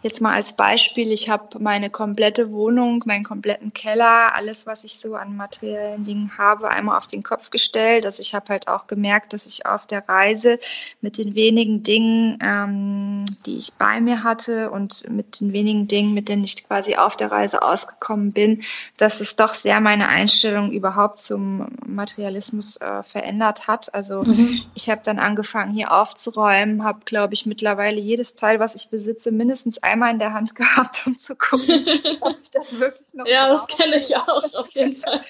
Jetzt 0.02 0.20
mal 0.20 0.34
als 0.34 0.54
Beispiel, 0.54 1.12
ich 1.12 1.30
habe 1.30 1.60
meine 1.60 1.88
komplette 1.88 2.50
Wohnung, 2.50 3.04
meinen 3.06 3.22
kompletten 3.22 3.72
Keller, 3.72 4.34
alles, 4.34 4.66
was 4.66 4.82
ich 4.82 4.98
so 4.98 5.14
an 5.14 5.36
materiellen 5.36 6.02
Dingen 6.04 6.32
habe, 6.36 6.70
einmal 6.70 6.96
auf 6.96 7.06
den 7.06 7.22
Kopf 7.22 7.50
gestellt. 7.50 8.04
Also 8.04 8.20
ich 8.20 8.34
habe 8.34 8.46
halt 8.48 8.66
auch 8.66 8.88
gemerkt, 8.88 9.32
dass 9.32 9.46
ich 9.46 9.64
auf 9.64 9.86
der 9.86 10.08
Reise 10.08 10.58
mit 11.02 11.18
den 11.18 11.36
wenigen 11.36 11.84
Dingen, 11.84 12.36
ähm, 12.42 13.24
die 13.46 13.58
ich 13.58 13.74
bei 13.74 14.00
mir 14.00 14.24
hatte 14.24 14.72
und 14.72 15.08
mit 15.08 15.40
den 15.40 15.52
wenigen 15.52 15.86
Dingen, 15.86 16.14
mit 16.14 16.28
denen 16.28 16.42
ich 16.42 16.66
quasi 16.66 16.96
auf 16.96 17.16
der 17.16 17.30
Reise 17.30 17.62
ausgekommen 17.62 18.32
bin, 18.32 18.64
dass 18.96 19.20
es 19.20 19.36
doch 19.36 19.54
sehr 19.54 19.80
meine 19.80 20.08
Einstellung 20.08 20.72
überhaupt 20.72 21.20
zum 21.20 21.68
Materialismus 21.86 22.76
äh, 22.78 23.04
verändert 23.04 23.68
hat. 23.68 23.94
Also 23.94 24.24
mhm. 24.24 24.62
ich 24.74 24.90
habe 24.90 25.02
dann 25.04 25.20
angefangen, 25.20 25.72
hier 25.72 25.92
aufzuräumen, 25.92 26.82
habe, 26.82 27.02
glaube 27.04 27.34
ich, 27.34 27.46
mittlerweile 27.46 28.00
jedes 28.00 28.34
Teil, 28.34 28.58
was 28.58 28.74
ich 28.74 28.88
besitze, 28.88 29.30
mindestens 29.30 29.78
ein 29.78 29.91
einmal 29.92 30.12
in 30.12 30.18
der 30.18 30.32
Hand 30.32 30.54
gehabt, 30.56 31.06
um 31.06 31.16
zu 31.18 31.36
gucken, 31.36 32.00
ob 32.20 32.36
ich 32.40 32.50
das 32.50 32.78
wirklich 32.78 33.14
noch 33.14 33.26
Ja, 33.26 33.48
das 33.48 33.66
kenne 33.66 33.96
ich 33.96 34.16
auch, 34.16 34.42
auf 34.54 34.70
jeden 34.74 34.96
Fall. 34.96 35.20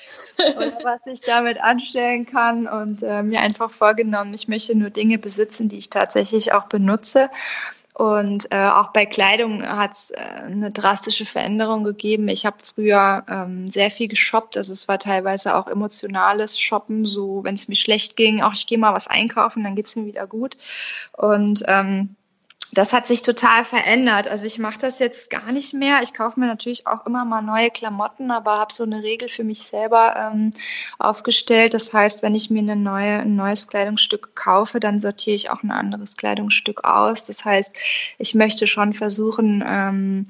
Oder 0.56 0.78
was 0.82 1.06
ich 1.06 1.20
damit 1.20 1.60
anstellen 1.60 2.24
kann 2.26 2.66
und 2.66 3.02
äh, 3.02 3.22
mir 3.22 3.40
einfach 3.40 3.70
vorgenommen, 3.70 4.32
ich 4.32 4.48
möchte 4.48 4.74
nur 4.74 4.90
Dinge 4.90 5.18
besitzen, 5.18 5.68
die 5.68 5.78
ich 5.78 5.90
tatsächlich 5.90 6.52
auch 6.52 6.64
benutze. 6.64 7.28
Und 7.94 8.50
äh, 8.50 8.68
auch 8.68 8.92
bei 8.92 9.04
Kleidung 9.04 9.62
hat 9.62 9.92
es 9.92 10.10
äh, 10.12 10.16
eine 10.18 10.70
drastische 10.70 11.26
Veränderung 11.26 11.84
gegeben. 11.84 12.28
Ich 12.28 12.46
habe 12.46 12.56
früher 12.64 13.22
ähm, 13.28 13.68
sehr 13.68 13.90
viel 13.90 14.08
geshoppt. 14.08 14.56
Also 14.56 14.72
es 14.72 14.88
war 14.88 14.98
teilweise 14.98 15.54
auch 15.54 15.66
emotionales 15.66 16.58
Shoppen, 16.58 17.04
so 17.04 17.44
wenn 17.44 17.54
es 17.54 17.68
mir 17.68 17.76
schlecht 17.76 18.16
ging, 18.16 18.40
auch 18.40 18.54
ich 18.54 18.66
gehe 18.66 18.78
mal 18.78 18.94
was 18.94 19.08
einkaufen, 19.08 19.62
dann 19.62 19.74
geht 19.74 19.88
es 19.88 19.96
mir 19.96 20.06
wieder 20.06 20.26
gut. 20.26 20.56
Und 21.12 21.64
ähm, 21.68 22.16
das 22.72 22.94
hat 22.94 23.06
sich 23.06 23.20
total 23.20 23.64
verändert. 23.64 24.28
Also 24.28 24.46
ich 24.46 24.58
mache 24.58 24.78
das 24.78 24.98
jetzt 24.98 25.28
gar 25.28 25.52
nicht 25.52 25.74
mehr. 25.74 26.00
Ich 26.02 26.14
kaufe 26.14 26.40
mir 26.40 26.46
natürlich 26.46 26.86
auch 26.86 27.04
immer 27.04 27.24
mal 27.26 27.42
neue 27.42 27.70
Klamotten, 27.70 28.30
aber 28.30 28.58
habe 28.58 28.72
so 28.72 28.84
eine 28.84 29.02
Regel 29.02 29.28
für 29.28 29.44
mich 29.44 29.62
selber 29.62 30.16
ähm, 30.16 30.52
aufgestellt. 30.98 31.74
Das 31.74 31.92
heißt, 31.92 32.22
wenn 32.22 32.34
ich 32.34 32.48
mir 32.48 32.60
eine 32.60 32.76
neue, 32.76 33.20
ein 33.20 33.36
neues 33.36 33.68
Kleidungsstück 33.68 34.34
kaufe, 34.34 34.80
dann 34.80 35.00
sortiere 35.00 35.36
ich 35.36 35.50
auch 35.50 35.62
ein 35.62 35.70
anderes 35.70 36.16
Kleidungsstück 36.16 36.84
aus. 36.84 37.26
Das 37.26 37.44
heißt, 37.44 37.76
ich 38.18 38.34
möchte 38.34 38.66
schon 38.66 38.94
versuchen, 38.94 39.62
ähm, 39.66 40.26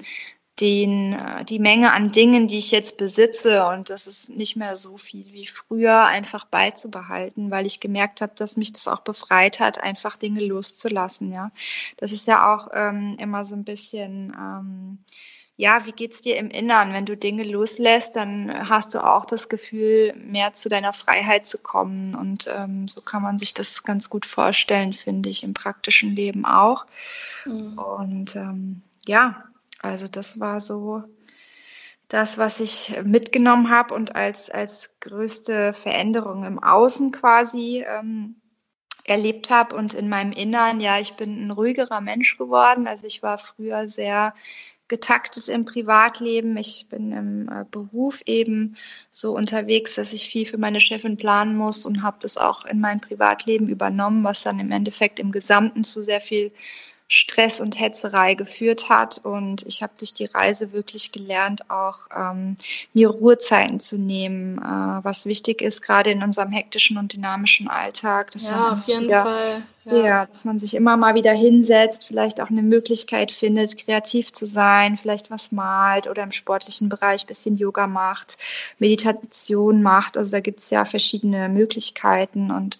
den, 0.59 1.13
äh, 1.13 1.45
die 1.45 1.59
Menge 1.59 1.91
an 1.91 2.11
Dingen, 2.11 2.47
die 2.47 2.59
ich 2.59 2.71
jetzt 2.71 2.97
besitze, 2.97 3.65
und 3.65 3.89
das 3.89 4.07
ist 4.07 4.29
nicht 4.29 4.55
mehr 4.55 4.75
so 4.75 4.97
viel 4.97 5.25
wie 5.33 5.47
früher, 5.47 6.05
einfach 6.05 6.45
beizubehalten, 6.45 7.51
weil 7.51 7.65
ich 7.65 7.79
gemerkt 7.79 8.21
habe, 8.21 8.33
dass 8.35 8.57
mich 8.57 8.71
das 8.73 8.87
auch 8.87 9.01
befreit 9.01 9.59
hat, 9.59 9.81
einfach 9.81 10.17
Dinge 10.17 10.41
loszulassen. 10.41 11.31
Ja, 11.31 11.51
das 11.97 12.11
ist 12.11 12.27
ja 12.27 12.53
auch 12.53 12.69
ähm, 12.73 13.15
immer 13.19 13.45
so 13.45 13.55
ein 13.55 13.63
bisschen 13.63 14.35
ähm, 14.37 14.99
ja, 15.55 15.85
wie 15.85 15.91
geht's 15.91 16.21
dir 16.21 16.37
im 16.37 16.49
Innern? 16.49 16.93
Wenn 16.93 17.05
du 17.05 17.15
Dinge 17.15 17.43
loslässt, 17.43 18.15
dann 18.15 18.69
hast 18.69 18.95
du 18.95 19.05
auch 19.05 19.25
das 19.25 19.49
Gefühl, 19.49 20.13
mehr 20.15 20.53
zu 20.53 20.67
deiner 20.67 20.93
Freiheit 20.93 21.45
zu 21.45 21.59
kommen. 21.59 22.15
Und 22.15 22.49
ähm, 22.51 22.87
so 22.87 23.01
kann 23.01 23.21
man 23.21 23.37
sich 23.37 23.53
das 23.53 23.83
ganz 23.83 24.09
gut 24.09 24.25
vorstellen, 24.25 24.93
finde 24.93 25.29
ich, 25.29 25.43
im 25.43 25.53
praktischen 25.53 26.15
Leben 26.15 26.45
auch. 26.45 26.85
Mhm. 27.45 27.77
Und 27.77 28.35
ähm, 28.35 28.81
ja, 29.05 29.43
also 29.83 30.07
das 30.07 30.39
war 30.39 30.59
so 30.59 31.03
das, 32.07 32.37
was 32.37 32.59
ich 32.59 32.95
mitgenommen 33.03 33.69
habe 33.69 33.93
und 33.93 34.15
als, 34.15 34.49
als 34.49 34.89
größte 34.99 35.73
Veränderung 35.73 36.43
im 36.45 36.61
Außen 36.61 37.11
quasi 37.11 37.83
ähm, 37.87 38.35
erlebt 39.03 39.49
habe 39.49 39.75
und 39.75 39.93
in 39.93 40.09
meinem 40.09 40.31
Innern, 40.31 40.79
ja, 40.79 40.99
ich 40.99 41.13
bin 41.13 41.47
ein 41.47 41.51
ruhigerer 41.51 42.01
Mensch 42.01 42.37
geworden. 42.37 42.87
Also 42.87 43.05
ich 43.05 43.21
war 43.21 43.37
früher 43.37 43.89
sehr 43.89 44.33
getaktet 44.87 45.49
im 45.49 45.65
Privatleben. 45.65 46.55
Ich 46.55 46.87
bin 46.89 47.11
im 47.11 47.49
äh, 47.49 47.65
Beruf 47.69 48.21
eben 48.25 48.77
so 49.09 49.35
unterwegs, 49.35 49.95
dass 49.95 50.13
ich 50.13 50.29
viel 50.29 50.45
für 50.45 50.57
meine 50.57 50.79
Chefin 50.79 51.17
planen 51.17 51.57
muss 51.57 51.85
und 51.85 52.03
habe 52.03 52.17
das 52.21 52.37
auch 52.37 52.63
in 52.65 52.79
mein 52.79 53.01
Privatleben 53.01 53.67
übernommen, 53.67 54.23
was 54.23 54.43
dann 54.43 54.59
im 54.59 54.71
Endeffekt 54.71 55.19
im 55.19 55.31
Gesamten 55.31 55.83
zu 55.83 56.03
sehr 56.03 56.21
viel 56.21 56.53
Stress 57.07 57.59
und 57.59 57.79
Hetzerei 57.79 58.33
geführt 58.33 58.89
hat. 58.89 59.19
Und 59.23 59.63
ich 59.63 59.83
habe 59.83 59.93
durch 59.97 60.13
die 60.13 60.25
Reise 60.25 60.71
wirklich 60.73 61.11
gelernt, 61.11 61.69
auch 61.69 61.99
ähm, 62.15 62.57
mir 62.93 63.09
Ruhezeiten 63.09 63.79
zu 63.79 63.97
nehmen, 63.97 64.57
äh, 64.57 65.03
was 65.03 65.25
wichtig 65.25 65.61
ist, 65.61 65.81
gerade 65.81 66.11
in 66.11 66.23
unserem 66.23 66.51
hektischen 66.51 66.97
und 66.97 67.13
dynamischen 67.13 67.67
Alltag. 67.67 68.31
ja, 68.35 68.71
auf 68.71 68.87
jeden 68.87 69.09
Fall. 69.09 69.63
Ja. 69.85 70.05
ja. 70.05 70.25
dass 70.25 70.45
man 70.45 70.59
sich 70.59 70.75
immer 70.75 70.95
mal 70.97 71.15
wieder 71.15 71.33
hinsetzt, 71.33 72.07
vielleicht 72.07 72.39
auch 72.39 72.49
eine 72.49 72.61
Möglichkeit 72.61 73.31
findet, 73.31 73.77
kreativ 73.77 74.31
zu 74.31 74.45
sein, 74.45 74.97
vielleicht 74.97 75.29
was 75.29 75.51
malt 75.51 76.07
oder 76.07 76.23
im 76.23 76.31
sportlichen 76.31 76.89
Bereich 76.89 77.23
ein 77.23 77.27
bisschen 77.27 77.57
Yoga 77.57 77.87
macht, 77.87 78.37
Meditation 78.79 79.81
macht. 79.81 80.17
Also 80.17 80.31
da 80.31 80.39
gibt 80.39 80.59
es 80.59 80.69
ja 80.69 80.85
verschiedene 80.85 81.49
Möglichkeiten. 81.49 82.51
Und 82.51 82.79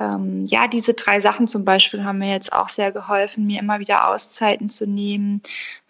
ähm, 0.00 0.44
ja, 0.46 0.68
diese 0.68 0.94
drei 0.94 1.20
Sachen 1.20 1.48
zum 1.48 1.64
Beispiel 1.64 2.04
haben 2.04 2.18
mir 2.18 2.32
jetzt 2.32 2.52
auch 2.52 2.68
sehr 2.68 2.92
geholfen, 2.92 3.46
mir 3.46 3.60
immer 3.60 3.78
wieder 3.78 4.08
Auszeiten 4.08 4.68
zu 4.68 4.86
nehmen. 4.86 5.40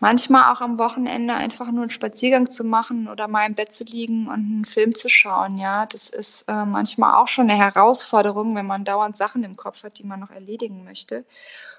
Manchmal 0.05 0.53
auch 0.53 0.61
am 0.61 0.79
Wochenende 0.79 1.33
einfach 1.33 1.73
nur 1.73 1.81
einen 1.81 1.91
Spaziergang 1.91 2.51
zu 2.51 2.63
machen 2.63 3.09
oder 3.09 3.27
mal 3.27 3.47
im 3.47 3.55
Bett 3.55 3.73
zu 3.73 3.85
liegen 3.85 4.27
und 4.27 4.35
einen 4.35 4.65
Film 4.67 4.95
zu 4.95 5.09
schauen. 5.09 5.57
Ja, 5.57 5.87
das 5.87 6.11
ist 6.11 6.43
äh, 6.43 6.67
manchmal 6.67 7.15
auch 7.15 7.29
schon 7.29 7.49
eine 7.49 7.59
Herausforderung, 7.59 8.55
wenn 8.55 8.67
man 8.67 8.85
dauernd 8.85 9.17
Sachen 9.17 9.45
im 9.45 9.57
Kopf 9.57 9.83
hat, 9.83 9.99
die 9.99 10.05
man 10.05 10.21
noch 10.21 10.29
erledigen 10.31 10.85
möchte. 10.85 11.25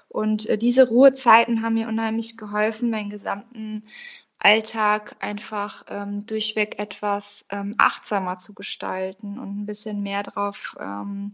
Und 0.08 0.48
äh, 0.48 0.58
diese 0.58 0.88
Ruhezeiten 0.88 1.62
haben 1.62 1.74
mir 1.74 1.86
unheimlich 1.86 2.36
geholfen, 2.36 2.90
meinen 2.90 3.10
gesamten 3.10 3.84
Alltag 4.40 5.14
einfach 5.20 5.84
ähm, 5.88 6.26
durchweg 6.26 6.80
etwas 6.80 7.44
ähm, 7.50 7.76
achtsamer 7.78 8.38
zu 8.38 8.54
gestalten 8.54 9.38
und 9.38 9.60
ein 9.60 9.66
bisschen 9.66 10.02
mehr 10.02 10.24
drauf, 10.24 10.76
ähm, 10.80 11.32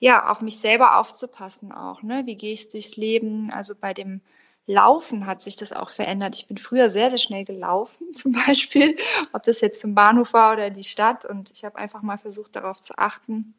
ja, 0.00 0.30
auf 0.30 0.42
mich 0.42 0.58
selber 0.58 0.98
aufzupassen 0.98 1.72
auch. 1.72 2.02
Ne? 2.02 2.24
Wie 2.26 2.36
gehe 2.36 2.52
ich 2.52 2.68
durchs 2.68 2.98
Leben? 2.98 3.50
Also 3.50 3.74
bei 3.74 3.94
dem 3.94 4.20
Laufen 4.66 5.26
hat 5.26 5.40
sich 5.40 5.56
das 5.56 5.72
auch 5.72 5.90
verändert. 5.90 6.34
Ich 6.34 6.48
bin 6.48 6.56
früher 6.56 6.90
sehr, 6.90 7.10
sehr 7.10 7.18
schnell 7.18 7.44
gelaufen, 7.44 8.08
zum 8.14 8.32
Beispiel, 8.32 8.96
ob 9.32 9.42
das 9.44 9.60
jetzt 9.60 9.80
zum 9.80 9.94
Bahnhof 9.94 10.32
war 10.32 10.52
oder 10.52 10.66
in 10.66 10.74
die 10.74 10.84
Stadt. 10.84 11.24
Und 11.24 11.50
ich 11.50 11.64
habe 11.64 11.76
einfach 11.76 12.02
mal 12.02 12.18
versucht, 12.18 12.56
darauf 12.56 12.80
zu 12.80 12.98
achten, 12.98 13.54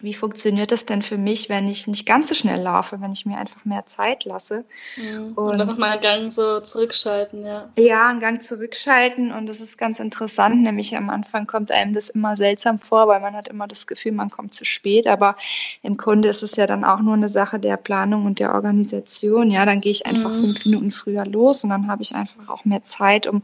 wie 0.00 0.12
funktioniert 0.12 0.72
das 0.72 0.84
denn 0.84 1.00
für 1.00 1.16
mich, 1.16 1.48
wenn 1.48 1.68
ich 1.68 1.86
nicht 1.86 2.04
ganz 2.04 2.28
so 2.28 2.34
schnell 2.34 2.60
laufe, 2.60 3.00
wenn 3.00 3.12
ich 3.12 3.24
mir 3.24 3.38
einfach 3.38 3.64
mehr 3.64 3.86
Zeit 3.86 4.24
lasse? 4.24 4.64
Mhm. 4.96 5.32
Und, 5.34 5.38
und 5.38 5.60
einfach 5.60 5.78
mal 5.78 5.92
einen 5.92 6.02
Gang 6.02 6.32
so 6.32 6.60
zurückschalten, 6.60 7.46
ja. 7.46 7.70
Ja, 7.76 8.08
einen 8.08 8.20
Gang 8.20 8.42
zurückschalten 8.42 9.32
und 9.32 9.46
das 9.46 9.60
ist 9.60 9.78
ganz 9.78 9.98
interessant, 9.98 10.62
nämlich 10.62 10.94
am 10.96 11.08
Anfang 11.08 11.46
kommt 11.46 11.72
einem 11.72 11.94
das 11.94 12.10
immer 12.10 12.36
seltsam 12.36 12.78
vor, 12.78 13.08
weil 13.08 13.20
man 13.20 13.34
hat 13.34 13.48
immer 13.48 13.66
das 13.66 13.86
Gefühl, 13.86 14.12
man 14.12 14.28
kommt 14.28 14.52
zu 14.52 14.66
spät, 14.66 15.06
aber 15.06 15.36
im 15.82 15.96
Grunde 15.96 16.28
ist 16.28 16.42
es 16.42 16.56
ja 16.56 16.66
dann 16.66 16.84
auch 16.84 17.00
nur 17.00 17.14
eine 17.14 17.30
Sache 17.30 17.58
der 17.58 17.78
Planung 17.78 18.26
und 18.26 18.38
der 18.38 18.54
Organisation, 18.54 19.50
ja, 19.50 19.64
dann 19.64 19.80
gehe 19.80 19.92
ich 19.92 20.04
einfach 20.04 20.30
mhm. 20.30 20.40
fünf 20.40 20.64
Minuten 20.66 20.90
früher 20.90 21.24
los 21.24 21.64
und 21.64 21.70
dann 21.70 21.88
habe 21.88 22.02
ich 22.02 22.14
einfach 22.14 22.50
auch 22.50 22.66
mehr 22.66 22.84
Zeit, 22.84 23.26
um 23.26 23.42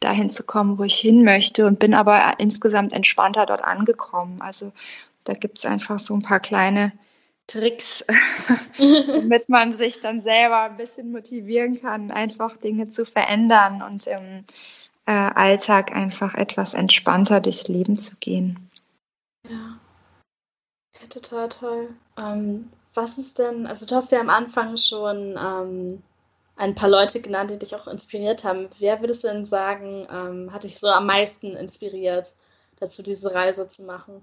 dahin 0.00 0.30
zu 0.30 0.42
kommen, 0.42 0.78
wo 0.78 0.84
ich 0.84 0.96
hin 0.96 1.24
möchte 1.24 1.66
und 1.66 1.78
bin 1.78 1.94
aber 1.94 2.34
insgesamt 2.38 2.92
entspannter 2.92 3.46
dort 3.46 3.62
angekommen. 3.62 4.40
Also 4.40 4.72
da 5.24 5.34
gibt 5.34 5.58
es 5.58 5.66
einfach 5.66 5.98
so 5.98 6.14
ein 6.14 6.22
paar 6.22 6.40
kleine 6.40 6.92
Tricks, 7.46 8.04
damit 8.78 9.48
man 9.48 9.72
sich 9.72 10.00
dann 10.00 10.22
selber 10.22 10.62
ein 10.62 10.76
bisschen 10.76 11.10
motivieren 11.10 11.80
kann, 11.80 12.10
einfach 12.10 12.56
Dinge 12.56 12.90
zu 12.90 13.04
verändern 13.04 13.82
und 13.82 14.06
im 14.06 14.44
äh, 15.06 15.10
Alltag 15.10 15.92
einfach 15.92 16.34
etwas 16.34 16.74
entspannter 16.74 17.40
durchs 17.40 17.66
Leben 17.66 17.96
zu 17.96 18.16
gehen. 18.16 18.70
Ja, 19.48 19.78
ja 21.00 21.06
total 21.08 21.48
toll. 21.48 21.88
Ähm, 22.16 22.70
was 22.94 23.18
ist 23.18 23.38
denn, 23.38 23.66
also 23.66 23.86
du 23.86 23.96
hast 23.96 24.12
ja 24.12 24.20
am 24.20 24.30
Anfang 24.30 24.76
schon 24.76 25.36
ähm, 25.36 26.02
ein 26.56 26.74
paar 26.74 26.88
Leute 26.88 27.20
genannt, 27.22 27.50
die 27.50 27.58
dich 27.58 27.74
auch 27.74 27.88
inspiriert 27.88 28.44
haben. 28.44 28.68
Wer 28.78 29.00
würdest 29.00 29.24
du 29.24 29.28
denn 29.28 29.44
sagen, 29.44 30.06
ähm, 30.10 30.52
hat 30.52 30.64
dich 30.64 30.78
so 30.78 30.88
am 30.88 31.06
meisten 31.06 31.56
inspiriert, 31.56 32.34
dazu 32.78 33.02
diese 33.02 33.34
Reise 33.34 33.66
zu 33.66 33.84
machen? 33.84 34.22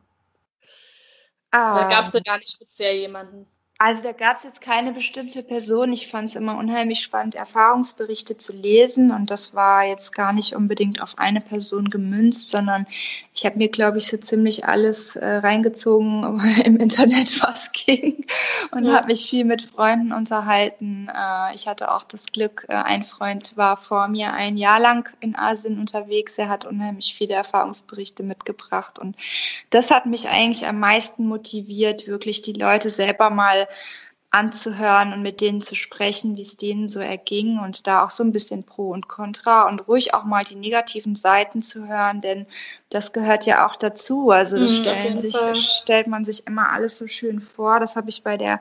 Da 1.74 1.88
gab 1.90 2.04
es 2.04 2.12
da 2.12 2.20
gar 2.20 2.38
nicht 2.38 2.50
speziell 2.52 2.98
jemanden. 2.98 3.48
Also 3.80 4.02
da 4.02 4.12
gab 4.12 4.38
es 4.38 4.44
jetzt 4.44 4.62
keine 4.62 4.92
bestimmte 4.92 5.44
Person. 5.44 5.94
Ich 5.94 6.08
fand 6.08 6.30
es 6.30 6.36
immer 6.36 6.58
unheimlich 6.58 7.02
spannend, 7.02 7.36
Erfahrungsberichte 7.36 8.36
zu 8.38 8.54
lesen. 8.54 9.12
Und 9.12 9.30
das 9.30 9.54
war 9.54 9.86
jetzt 9.86 10.16
gar 10.16 10.34
nicht 10.34 10.56
unbedingt 10.56 11.00
auf 11.00 11.20
eine 11.20 11.42
Person 11.42 11.90
gemünzt, 11.90 12.50
sondern 12.50 12.88
ich 13.36 13.46
habe 13.46 13.60
mir, 13.60 13.70
glaube 13.70 14.00
ich, 14.00 14.08
so 14.08 14.18
ziemlich 14.18 14.66
alles 14.66 15.16
äh, 15.16 15.26
reingezogen 15.28 16.40
im 16.66 16.78
Internet, 16.78 17.40
was 17.44 17.72
ging. 17.72 18.26
Und 18.72 18.86
ja. 18.86 18.96
habe 18.96 19.08
mich 19.08 19.30
viel 19.30 19.46
mit 19.46 19.62
Freunden 19.62 20.12
unterhalten. 20.12 21.08
Äh, 21.14 21.54
ich 21.54 21.68
hatte 21.68 21.92
auch 21.92 22.04
das 22.04 22.32
Glück, 22.32 22.66
äh, 22.70 22.74
ein 22.74 23.04
Freund 23.04 23.56
war 23.58 23.78
vor 23.78 24.08
mir 24.08 24.34
ein 24.34 24.58
Jahr 24.58 24.80
lang 24.80 25.08
in 25.20 25.36
Asien 25.36 25.80
unterwegs. 25.80 26.36
Er 26.40 26.50
hat 26.50 26.66
unheimlich 26.66 27.14
viele 27.16 27.36
Erfahrungsberichte 27.36 28.24
mitgebracht. 28.24 28.98
Und 28.98 29.16
das 29.70 29.92
hat 29.92 30.08
mich 30.08 30.30
eigentlich 30.30 30.66
am 30.66 30.80
meisten 30.80 31.28
motiviert, 31.28 32.08
wirklich 32.08 32.42
die 32.42 32.54
Leute 32.54 32.90
selber 32.90 33.30
mal 33.30 33.67
anzuhören 34.30 35.14
und 35.14 35.22
mit 35.22 35.40
denen 35.40 35.62
zu 35.62 35.74
sprechen, 35.74 36.36
wie 36.36 36.42
es 36.42 36.58
denen 36.58 36.90
so 36.90 37.00
erging 37.00 37.60
und 37.60 37.88
da 37.88 38.04
auch 38.04 38.10
so 38.10 38.24
ein 38.24 38.34
bisschen 38.34 38.64
Pro 38.64 38.90
und 38.90 39.08
Contra 39.08 39.68
und 39.68 39.88
ruhig 39.88 40.14
auch 40.14 40.26
mal 40.26 40.44
die 40.44 40.56
negativen 40.56 41.16
Seiten 41.16 41.64
zu 41.64 41.88
hören, 41.88 42.20
denn 42.22 42.46
das 42.90 43.14
gehört 43.14 43.46
ja 43.46 43.66
auch 43.68 43.78
dazu. 43.78 44.30
Also 44.30 44.60
das 44.60 44.80
mm, 44.80 45.18
sich, 45.18 45.38
stellt 45.82 46.08
man 46.08 46.26
sich 46.26 46.46
immer 46.46 46.72
alles 46.72 46.98
so 46.98 47.08
schön 47.08 47.40
vor. 47.40 47.80
Das 47.80 47.96
habe 47.96 48.10
ich 48.10 48.22
bei 48.22 48.38
der 48.38 48.60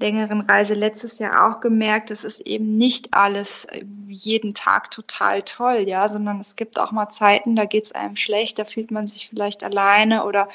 längeren 0.00 0.40
Reise 0.40 0.74
letztes 0.74 1.18
Jahr 1.18 1.46
auch 1.46 1.60
gemerkt, 1.60 2.10
es 2.10 2.24
ist 2.24 2.40
eben 2.40 2.76
nicht 2.76 3.12
alles 3.12 3.66
äh, 3.66 3.84
jeden 4.08 4.54
Tag 4.54 4.90
total 4.90 5.42
toll, 5.42 5.84
ja, 5.86 6.08
sondern 6.08 6.40
es 6.40 6.56
gibt 6.56 6.78
auch 6.78 6.90
mal 6.90 7.10
Zeiten, 7.10 7.54
da 7.54 7.66
geht 7.66 7.84
es 7.84 7.92
einem 7.92 8.16
schlecht, 8.16 8.58
da 8.58 8.64
fühlt 8.64 8.90
man 8.90 9.06
sich 9.06 9.28
vielleicht 9.28 9.62
alleine 9.62 10.24
oder 10.24 10.48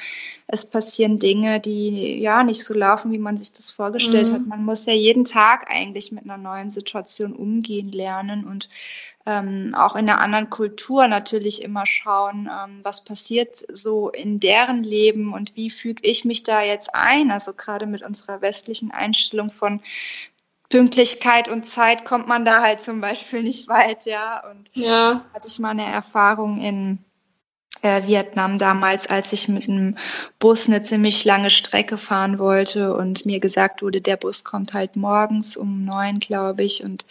es 0.48 0.70
passieren 0.70 1.20
Dinge, 1.20 1.60
die 1.60 2.20
ja 2.20 2.44
nicht 2.44 2.64
so 2.64 2.74
laufen, 2.74 3.12
wie 3.12 3.18
man 3.18 3.38
sich 3.38 3.54
das 3.54 3.72
vorgestellt 3.72 4.30
mhm. 4.30 4.34
hat. 4.34 4.46
Man 4.48 4.66
muss 4.66 4.86
ja 4.86 4.94
jeden 4.94 5.26
Tag 5.26 5.70
eigentlich 5.70 6.12
mit 6.12 6.26
einer 6.26 6.38
neuen 6.38 6.70
Situation 6.70 7.34
umgehen 7.34 7.92
lernen 7.92 8.46
und 8.46 8.70
ähm, 9.26 9.74
auch 9.76 9.96
in 9.96 10.10
einer 10.10 10.20
anderen 10.20 10.50
Kultur 10.50 11.08
natürlich 11.08 11.62
immer 11.62 11.86
schauen, 11.86 12.50
ähm, 12.52 12.80
was 12.84 13.04
passiert 13.04 13.66
so 13.72 14.10
in 14.10 14.40
deren 14.40 14.84
Leben 14.84 15.34
und 15.34 15.56
wie 15.56 15.70
füge 15.70 16.04
ich 16.04 16.26
mich 16.26 16.44
da 16.44 16.62
jetzt 16.62 16.94
ein. 16.94 17.32
Also 17.32 17.54
gerade 17.54 17.88
mit 17.88 18.04
unserer 18.04 18.42
westlichen 18.42 18.92
Einstellung 18.92 19.52
von 19.52 19.82
Pünktlichkeit 20.70 21.48
und 21.48 21.66
Zeit 21.66 22.06
kommt 22.06 22.28
man 22.28 22.46
da 22.46 22.62
halt 22.62 22.82
zum 22.82 23.02
Beispiel 23.02 23.44
nicht 23.44 23.68
weit, 23.68 24.06
ja. 24.06 24.44
Und 24.50 24.70
ja. 24.74 25.26
hatte 25.34 25.48
ich 25.48 25.60
mal 25.60 25.70
eine 25.70 25.86
Erfahrung 25.86 26.60
in 26.60 27.00
äh, 27.82 28.06
Vietnam 28.08 28.58
damals, 28.58 29.08
als 29.08 29.32
ich 29.34 29.48
mit 29.48 29.68
einem 29.68 29.98
Bus 30.40 30.68
eine 30.68 30.82
ziemlich 30.82 31.24
lange 31.26 31.50
Strecke 31.50 31.98
fahren 31.98 32.40
wollte 32.40 32.96
und 32.96 33.26
mir 33.26 33.40
gesagt 33.40 33.82
wurde, 33.82 34.02
der 34.02 34.18
Bus 34.18 34.44
kommt 34.44 34.74
halt 34.74 34.96
morgens 34.96 35.58
um 35.58 35.86
neun, 35.86 36.20
glaube 36.20 36.64
ich. 36.64 36.84
Und 36.84 37.06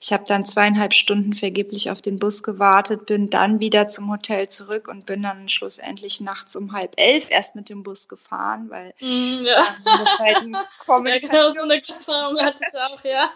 ich 0.00 0.12
habe 0.12 0.24
dann 0.26 0.46
zweieinhalb 0.46 0.94
Stunden 0.94 1.32
vergeblich 1.32 1.90
auf 1.90 2.00
den 2.00 2.18
Bus 2.18 2.42
gewartet, 2.42 3.06
bin 3.06 3.30
dann 3.30 3.60
wieder 3.60 3.88
zum 3.88 4.10
Hotel 4.10 4.48
zurück 4.48 4.88
und 4.88 5.06
bin 5.06 5.22
dann 5.22 5.48
schlussendlich 5.48 6.20
nachts 6.20 6.56
um 6.56 6.72
halb 6.72 6.92
elf 6.96 7.30
erst 7.30 7.56
mit 7.56 7.68
dem 7.68 7.82
Bus 7.82 8.08
gefahren, 8.08 8.70
weil 8.70 8.94
mm, 9.00 9.44
ja. 9.44 9.56
das 9.56 10.18
halt 10.18 10.36
ein 10.38 10.52
ja, 11.06 11.18
genau 11.18 11.52
so 11.52 11.62
eine 11.62 11.82
Erfahrung 11.86 12.38
hatte 12.40 12.62
ich 12.68 12.78
auch, 12.78 13.04
ja. 13.04 13.30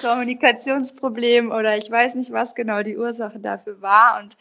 Kommunikationsproblem 0.00 1.50
oder 1.50 1.76
ich 1.76 1.90
weiß 1.90 2.14
nicht, 2.14 2.32
was 2.32 2.54
genau 2.54 2.82
die 2.82 2.96
Ursache 2.96 3.38
dafür 3.38 3.80
war. 3.82 4.20
Und 4.22 4.36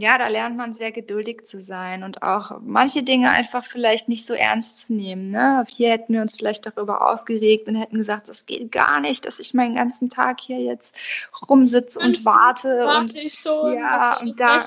ja, 0.00 0.16
da 0.16 0.28
lernt 0.28 0.56
man 0.56 0.74
sehr 0.74 0.92
geduldig 0.92 1.44
zu 1.44 1.60
sein 1.60 2.04
und 2.04 2.22
auch 2.22 2.52
manche 2.60 3.02
Dinge 3.02 3.30
einfach 3.30 3.64
vielleicht 3.64 4.08
nicht 4.08 4.24
so 4.24 4.32
ernst 4.32 4.86
zu 4.86 4.92
nehmen. 4.92 5.30
Ne? 5.30 5.64
Hier 5.68 5.90
hätten 5.90 6.12
wir 6.12 6.22
uns 6.22 6.36
vielleicht 6.36 6.66
darüber 6.66 7.10
aufgeregt 7.10 7.66
und 7.66 7.74
hätten 7.74 7.96
gesagt, 7.96 8.28
das 8.28 8.46
geht 8.46 8.70
gar 8.70 9.00
nicht, 9.00 9.26
dass 9.26 9.40
ich 9.40 9.54
meinen 9.54 9.74
ganzen 9.74 10.08
Tag 10.08 10.40
hier 10.40 10.60
jetzt 10.60 10.94
rumsitze 11.48 11.98
und 11.98 12.24
warte. 12.24 12.68
Warte 12.68 13.00
und, 13.00 13.14
ich 13.16 13.34
schon. 13.34 13.74
Ja, 13.74 14.20
und 14.20 14.38
da, 14.38 14.64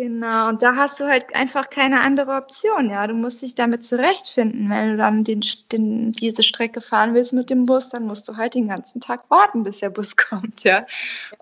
Genau, 0.00 0.48
und 0.48 0.62
da 0.62 0.76
hast 0.76 1.00
du 1.00 1.08
halt 1.08 1.34
einfach 1.34 1.70
keine 1.70 2.02
andere 2.02 2.36
Option, 2.36 2.88
ja. 2.88 3.04
Du 3.08 3.14
musst 3.14 3.42
dich 3.42 3.56
damit 3.56 3.84
zurechtfinden. 3.84 4.70
Wenn 4.70 4.92
du 4.92 4.96
dann 4.96 5.24
den, 5.24 5.44
den, 5.72 6.12
diese 6.12 6.44
Strecke 6.44 6.80
fahren 6.80 7.14
willst 7.14 7.32
mit 7.32 7.50
dem 7.50 7.66
Bus, 7.66 7.88
dann 7.88 8.04
musst 8.04 8.28
du 8.28 8.36
halt 8.36 8.54
den 8.54 8.68
ganzen 8.68 9.00
Tag 9.00 9.28
warten, 9.28 9.64
bis 9.64 9.78
der 9.78 9.90
Bus 9.90 10.16
kommt, 10.16 10.62
ja. 10.62 10.78
ja 10.80 10.86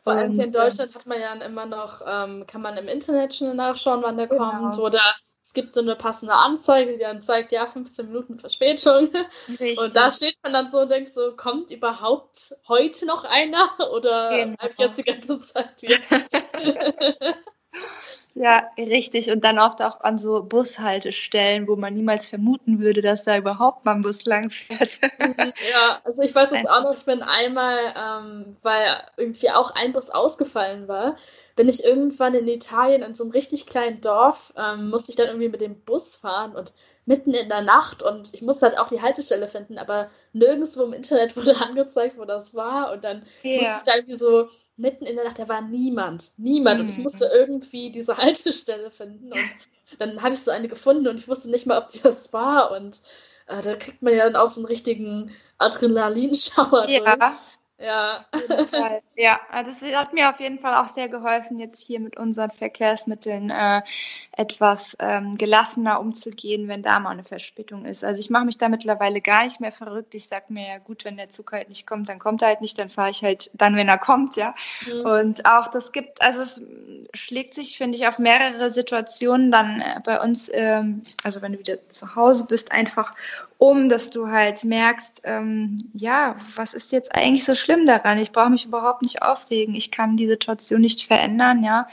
vor 0.02 0.14
allem 0.14 0.32
hier 0.32 0.44
in 0.44 0.52
Deutschland 0.52 0.94
hat 0.94 1.04
man 1.04 1.20
ja 1.20 1.34
immer 1.34 1.66
noch, 1.66 2.00
ähm, 2.06 2.46
kann 2.46 2.62
man 2.62 2.78
im 2.78 2.88
Internet 2.88 3.34
schon 3.34 3.54
nachschauen, 3.56 4.02
wann 4.02 4.16
der 4.16 4.26
genau. 4.26 4.50
kommt. 4.50 4.78
Oder 4.78 5.02
es 5.42 5.52
gibt 5.52 5.74
so 5.74 5.82
eine 5.82 5.94
passende 5.94 6.34
Anzeige, 6.34 6.94
die 6.94 6.98
dann 6.98 7.20
zeigt, 7.20 7.52
ja, 7.52 7.66
15 7.66 8.06
Minuten 8.06 8.38
Verspätung. 8.38 9.10
Richtig. 9.48 9.78
Und 9.82 9.94
da 9.94 10.10
steht 10.10 10.38
man 10.42 10.54
dann 10.54 10.70
so 10.70 10.78
und 10.80 10.90
denkt 10.90 11.12
so, 11.12 11.36
kommt 11.36 11.70
überhaupt 11.70 12.38
heute 12.68 13.04
noch 13.04 13.24
einer? 13.24 13.68
Oder 13.92 14.30
genau. 14.30 14.58
habe 14.60 14.72
ich 14.72 14.78
jetzt 14.78 14.96
die 14.96 15.04
ganze 15.04 15.38
Zeit 15.40 15.74
hier? 15.78 15.98
Ja, 18.38 18.70
richtig. 18.76 19.30
Und 19.30 19.44
dann 19.44 19.58
oft 19.58 19.80
auch 19.80 20.00
an 20.02 20.18
so 20.18 20.42
Bushaltestellen, 20.42 21.66
wo 21.66 21.74
man 21.74 21.94
niemals 21.94 22.28
vermuten 22.28 22.80
würde, 22.80 23.00
dass 23.00 23.24
da 23.24 23.38
überhaupt 23.38 23.86
mal 23.86 23.94
ein 23.94 24.02
Bus 24.02 24.26
lang 24.26 24.50
fährt. 24.50 25.00
Mhm, 25.18 25.54
ja, 25.70 26.02
also 26.04 26.20
ich 26.20 26.34
weiß 26.34 26.52
es 26.52 26.66
auch 26.66 26.82
noch, 26.82 26.94
ich 26.94 27.06
bin 27.06 27.22
einmal, 27.22 27.78
ähm, 27.96 28.56
weil 28.60 28.84
irgendwie 29.16 29.50
auch 29.50 29.70
ein 29.70 29.92
Bus 29.92 30.10
ausgefallen 30.10 30.86
war, 30.86 31.16
bin 31.56 31.66
ich 31.66 31.82
irgendwann 31.86 32.34
in 32.34 32.46
Italien 32.46 33.02
in 33.02 33.14
so 33.14 33.24
einem 33.24 33.32
richtig 33.32 33.66
kleinen 33.66 34.02
Dorf, 34.02 34.52
ähm, 34.58 34.90
musste 34.90 35.12
ich 35.12 35.16
dann 35.16 35.28
irgendwie 35.28 35.48
mit 35.48 35.62
dem 35.62 35.80
Bus 35.80 36.18
fahren 36.18 36.54
und 36.54 36.74
mitten 37.06 37.32
in 37.32 37.48
der 37.48 37.62
Nacht 37.62 38.02
und 38.02 38.34
ich 38.34 38.42
musste 38.42 38.66
halt 38.66 38.78
auch 38.78 38.88
die 38.88 39.00
Haltestelle 39.00 39.48
finden, 39.48 39.78
aber 39.78 40.10
nirgendwo 40.32 40.82
im 40.82 40.92
Internet 40.92 41.36
wurde 41.36 41.54
angezeigt, 41.60 42.18
wo 42.18 42.24
das 42.24 42.54
war 42.54 42.92
und 42.92 43.04
dann 43.04 43.24
ja. 43.42 43.58
musste 43.58 43.74
ich 43.78 43.82
da 43.84 43.94
irgendwie 43.96 44.16
so 44.16 44.48
mitten 44.76 45.06
in 45.06 45.16
der 45.16 45.24
Nacht, 45.24 45.38
da 45.38 45.48
war 45.48 45.62
niemand, 45.62 46.32
niemand. 46.36 46.78
Mhm. 46.78 46.84
Und 46.84 46.90
ich 46.90 46.98
musste 46.98 47.26
mhm. 47.26 47.32
irgendwie 47.34 47.90
diese 47.90 48.16
Haltestelle 48.18 48.90
finden. 48.90 49.32
Und 49.32 49.50
dann 49.98 50.22
habe 50.22 50.34
ich 50.34 50.40
so 50.40 50.50
eine 50.50 50.68
gefunden 50.68 51.08
und 51.08 51.18
ich 51.18 51.28
wusste 51.28 51.50
nicht 51.50 51.66
mal, 51.66 51.78
ob 51.78 51.88
die 51.88 52.00
das 52.00 52.32
war. 52.32 52.72
Und 52.72 52.98
äh, 53.46 53.62
da 53.62 53.76
kriegt 53.76 54.02
man 54.02 54.14
ja 54.14 54.24
dann 54.24 54.36
auch 54.36 54.48
so 54.48 54.60
einen 54.60 54.66
richtigen 54.66 55.30
Adrenalinschauer. 55.58 56.88
Ja. 56.88 57.16
Durch. 57.16 57.32
Ja. 57.78 58.24
ja, 59.16 59.38
das 59.52 59.82
hat 59.82 60.14
mir 60.14 60.30
auf 60.30 60.40
jeden 60.40 60.58
Fall 60.58 60.82
auch 60.82 60.88
sehr 60.88 61.10
geholfen, 61.10 61.58
jetzt 61.58 61.78
hier 61.80 62.00
mit 62.00 62.16
unseren 62.16 62.50
Verkehrsmitteln 62.50 63.50
äh, 63.50 63.82
etwas 64.32 64.96
ähm, 64.98 65.36
gelassener 65.36 66.00
umzugehen, 66.00 66.68
wenn 66.68 66.82
da 66.82 66.98
mal 67.00 67.10
eine 67.10 67.24
Verspätung 67.24 67.84
ist. 67.84 68.02
Also 68.02 68.18
ich 68.18 68.30
mache 68.30 68.46
mich 68.46 68.56
da 68.56 68.70
mittlerweile 68.70 69.20
gar 69.20 69.44
nicht 69.44 69.60
mehr 69.60 69.72
verrückt. 69.72 70.14
Ich 70.14 70.26
sage 70.26 70.46
mir 70.48 70.66
ja 70.66 70.78
gut, 70.78 71.04
wenn 71.04 71.18
der 71.18 71.28
Zug 71.28 71.52
halt 71.52 71.68
nicht 71.68 71.86
kommt, 71.86 72.08
dann 72.08 72.18
kommt 72.18 72.40
er 72.40 72.48
halt 72.48 72.62
nicht, 72.62 72.78
dann 72.78 72.88
fahre 72.88 73.10
ich 73.10 73.22
halt 73.22 73.50
dann, 73.52 73.76
wenn 73.76 73.88
er 73.88 73.98
kommt, 73.98 74.36
ja. 74.36 74.54
Mhm. 74.86 75.06
Und 75.06 75.46
auch 75.46 75.68
das 75.68 75.92
gibt, 75.92 76.22
also 76.22 76.40
es 76.40 76.62
schlägt 77.14 77.54
sich, 77.54 77.78
finde 77.78 77.96
ich, 77.96 78.06
auf 78.06 78.18
mehrere 78.18 78.70
Situationen 78.70 79.50
dann 79.50 79.80
äh, 79.80 80.00
bei 80.04 80.20
uns, 80.20 80.50
ähm, 80.52 81.02
also 81.22 81.42
wenn 81.42 81.52
du 81.52 81.58
wieder 81.58 81.88
zu 81.88 82.16
Hause 82.16 82.46
bist, 82.46 82.72
einfach 82.72 83.14
um, 83.58 83.88
dass 83.88 84.10
du 84.10 84.28
halt 84.28 84.64
merkst, 84.64 85.22
ähm, 85.24 85.90
ja, 85.94 86.36
was 86.54 86.74
ist 86.74 86.92
jetzt 86.92 87.14
eigentlich 87.14 87.44
so 87.44 87.54
schlimm 87.54 87.86
daran? 87.86 88.18
Ich 88.18 88.32
brauche 88.32 88.50
mich 88.50 88.66
überhaupt 88.66 89.02
nicht 89.02 89.22
aufregen. 89.22 89.74
Ich 89.74 89.90
kann 89.90 90.16
die 90.16 90.28
Situation 90.28 90.80
nicht 90.80 91.02
verändern, 91.02 91.64
ja. 91.64 91.88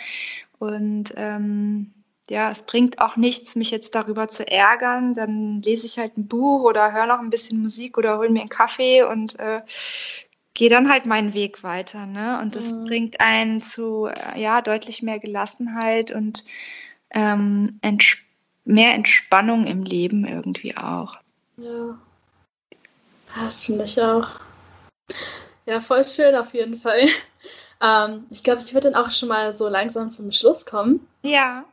Und 0.60 1.14
ähm, 1.18 1.94
ja, 2.30 2.50
es 2.50 2.62
bringt 2.62 3.00
auch 3.00 3.18
nichts, 3.18 3.56
mich 3.56 3.70
jetzt 3.72 3.96
darüber 3.96 4.30
zu 4.30 4.48
ärgern. 4.48 5.14
Dann 5.14 5.62
lese 5.62 5.86
ich 5.86 6.00
halt 6.00 6.18
ein 6.18 6.28
Buch 6.28 6.64
oder 6.64 6.94
höre 6.94 7.06
noch 7.06 7.20
ein 7.20 7.30
bisschen 7.30 7.62
Musik 7.62 7.98
oder 7.98 8.18
hole 8.18 8.30
mir 8.30 8.42
einen 8.42 8.50
Kaffee 8.50 9.04
und 9.04 9.40
äh, 9.40 9.62
gehe 10.54 10.70
dann 10.70 10.90
halt 10.90 11.06
meinen 11.06 11.34
Weg 11.34 11.64
weiter. 11.64 12.06
Ne? 12.06 12.40
Und 12.42 12.56
das 12.56 12.72
mhm. 12.72 12.86
bringt 12.86 13.20
einen 13.20 13.62
zu 13.62 14.08
äh, 14.08 14.40
ja 14.40 14.62
deutlich 14.62 15.02
mehr 15.02 15.20
Gelassenheit 15.20 16.12
und 16.12 16.44
ähm, 17.12 17.80
ents 17.82 18.18
mehr 18.66 18.94
Entspannung 18.94 19.66
im 19.68 19.84
Leben 19.84 20.26
irgendwie 20.26 20.78
auch. 20.78 21.18
Ja. 21.58 21.98
Das 23.36 23.66
finde 23.66 23.84
ich 23.84 24.02
auch. 24.02 24.28
Ja, 25.66 25.80
voll 25.80 26.06
schön 26.06 26.36
auf 26.36 26.54
jeden 26.54 26.76
Fall. 26.76 27.08
Ähm, 27.82 28.26
ich 28.30 28.44
glaube, 28.44 28.62
ich 28.62 28.74
würde 28.74 28.90
dann 28.90 29.04
auch 29.04 29.12
schon 29.12 29.28
mal 29.28 29.54
so 29.54 29.68
langsam 29.68 30.10
zum 30.10 30.32
Schluss 30.32 30.66
kommen. 30.66 31.06
Ja. 31.22 31.66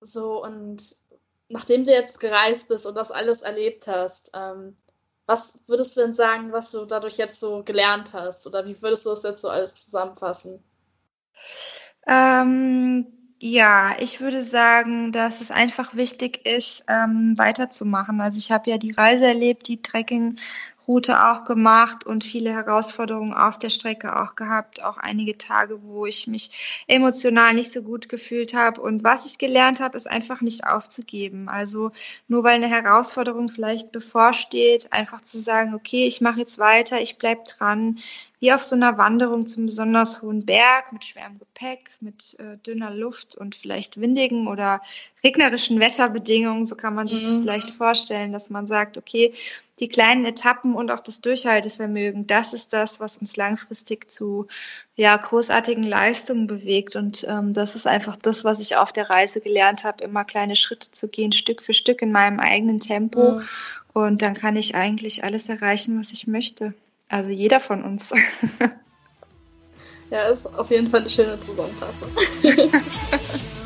So, 0.00 0.40
und 0.44 0.80
nachdem 1.48 1.82
du 1.82 1.90
jetzt 1.90 2.20
gereist 2.20 2.68
bist 2.68 2.86
und 2.86 2.94
das 2.94 3.10
alles 3.10 3.42
erlebt 3.42 3.88
hast, 3.88 4.30
ähm, 4.34 4.76
was 5.28 5.62
würdest 5.66 5.94
du 5.94 6.00
denn 6.00 6.14
sagen, 6.14 6.52
was 6.52 6.70
du 6.70 6.86
dadurch 6.86 7.18
jetzt 7.18 7.38
so 7.38 7.62
gelernt 7.62 8.14
hast? 8.14 8.46
Oder 8.46 8.64
wie 8.64 8.80
würdest 8.80 9.04
du 9.04 9.10
das 9.10 9.22
jetzt 9.24 9.42
so 9.42 9.50
alles 9.50 9.74
zusammenfassen? 9.84 10.64
Ähm, 12.06 13.06
ja, 13.38 13.94
ich 13.98 14.22
würde 14.22 14.42
sagen, 14.42 15.12
dass 15.12 15.42
es 15.42 15.50
einfach 15.50 15.94
wichtig 15.94 16.46
ist, 16.46 16.82
ähm, 16.88 17.36
weiterzumachen. 17.36 18.22
Also 18.22 18.38
ich 18.38 18.50
habe 18.50 18.70
ja 18.70 18.78
die 18.78 18.92
Reise 18.92 19.26
erlebt, 19.26 19.68
die 19.68 19.82
Trekking 19.82 20.38
Route 20.88 21.22
auch 21.26 21.44
gemacht 21.44 22.06
und 22.06 22.24
viele 22.24 22.50
Herausforderungen 22.50 23.34
auf 23.34 23.58
der 23.58 23.68
Strecke 23.68 24.16
auch 24.16 24.34
gehabt, 24.36 24.82
auch 24.82 24.96
einige 24.96 25.36
Tage, 25.36 25.82
wo 25.82 26.06
ich 26.06 26.26
mich 26.26 26.84
emotional 26.86 27.52
nicht 27.52 27.72
so 27.72 27.82
gut 27.82 28.08
gefühlt 28.08 28.54
habe. 28.54 28.80
Und 28.80 29.04
was 29.04 29.26
ich 29.26 29.36
gelernt 29.36 29.80
habe, 29.80 29.98
ist 29.98 30.08
einfach 30.10 30.40
nicht 30.40 30.66
aufzugeben. 30.66 31.50
Also 31.50 31.92
nur 32.26 32.42
weil 32.42 32.54
eine 32.54 32.68
Herausforderung 32.68 33.50
vielleicht 33.50 33.92
bevorsteht, 33.92 34.90
einfach 34.90 35.20
zu 35.20 35.38
sagen, 35.38 35.74
okay, 35.74 36.06
ich 36.06 36.22
mache 36.22 36.40
jetzt 36.40 36.58
weiter, 36.58 37.00
ich 37.02 37.18
bleibe 37.18 37.42
dran, 37.44 37.98
wie 38.40 38.52
auf 38.52 38.62
so 38.62 38.76
einer 38.76 38.96
Wanderung 38.96 39.46
zum 39.46 39.66
besonders 39.66 40.22
hohen 40.22 40.46
Berg 40.46 40.92
mit 40.92 41.04
schwerem 41.04 41.38
Gepäck, 41.38 41.90
mit 42.00 42.36
äh, 42.38 42.56
dünner 42.58 42.90
Luft 42.90 43.36
und 43.36 43.56
vielleicht 43.56 44.00
windigen 44.00 44.46
oder 44.46 44.80
regnerischen 45.22 45.80
Wetterbedingungen. 45.80 46.64
So 46.64 46.76
kann 46.76 46.94
man 46.94 47.08
sich 47.08 47.22
mhm. 47.22 47.26
das 47.26 47.38
vielleicht 47.40 47.70
vorstellen, 47.70 48.32
dass 48.32 48.48
man 48.48 48.66
sagt, 48.66 48.96
okay, 48.96 49.34
die 49.80 49.88
kleinen 49.88 50.24
Etappen 50.24 50.74
und 50.74 50.90
auch 50.90 51.00
das 51.00 51.20
Durchhaltevermögen, 51.20 52.26
das 52.26 52.52
ist 52.52 52.72
das, 52.72 53.00
was 53.00 53.18
uns 53.18 53.36
langfristig 53.36 54.10
zu 54.10 54.46
ja, 54.96 55.16
großartigen 55.16 55.84
Leistungen 55.84 56.46
bewegt. 56.46 56.96
Und 56.96 57.24
ähm, 57.28 57.54
das 57.54 57.74
ist 57.74 57.86
einfach 57.86 58.16
das, 58.16 58.44
was 58.44 58.58
ich 58.60 58.76
auf 58.76 58.92
der 58.92 59.08
Reise 59.08 59.40
gelernt 59.40 59.84
habe, 59.84 60.02
immer 60.02 60.24
kleine 60.24 60.56
Schritte 60.56 60.90
zu 60.90 61.08
gehen, 61.08 61.32
Stück 61.32 61.62
für 61.62 61.74
Stück 61.74 62.02
in 62.02 62.10
meinem 62.10 62.40
eigenen 62.40 62.80
Tempo. 62.80 63.32
Mhm. 63.32 63.48
Und 63.92 64.22
dann 64.22 64.34
kann 64.34 64.56
ich 64.56 64.74
eigentlich 64.74 65.24
alles 65.24 65.48
erreichen, 65.48 66.00
was 66.00 66.12
ich 66.12 66.26
möchte. 66.26 66.74
Also 67.08 67.30
jeder 67.30 67.60
von 67.60 67.84
uns. 67.84 68.10
ja, 70.10 70.28
ist 70.28 70.46
auf 70.46 70.70
jeden 70.70 70.88
Fall 70.88 71.00
eine 71.00 71.10
schöne 71.10 71.40
Zusammenfassung. 71.40 72.10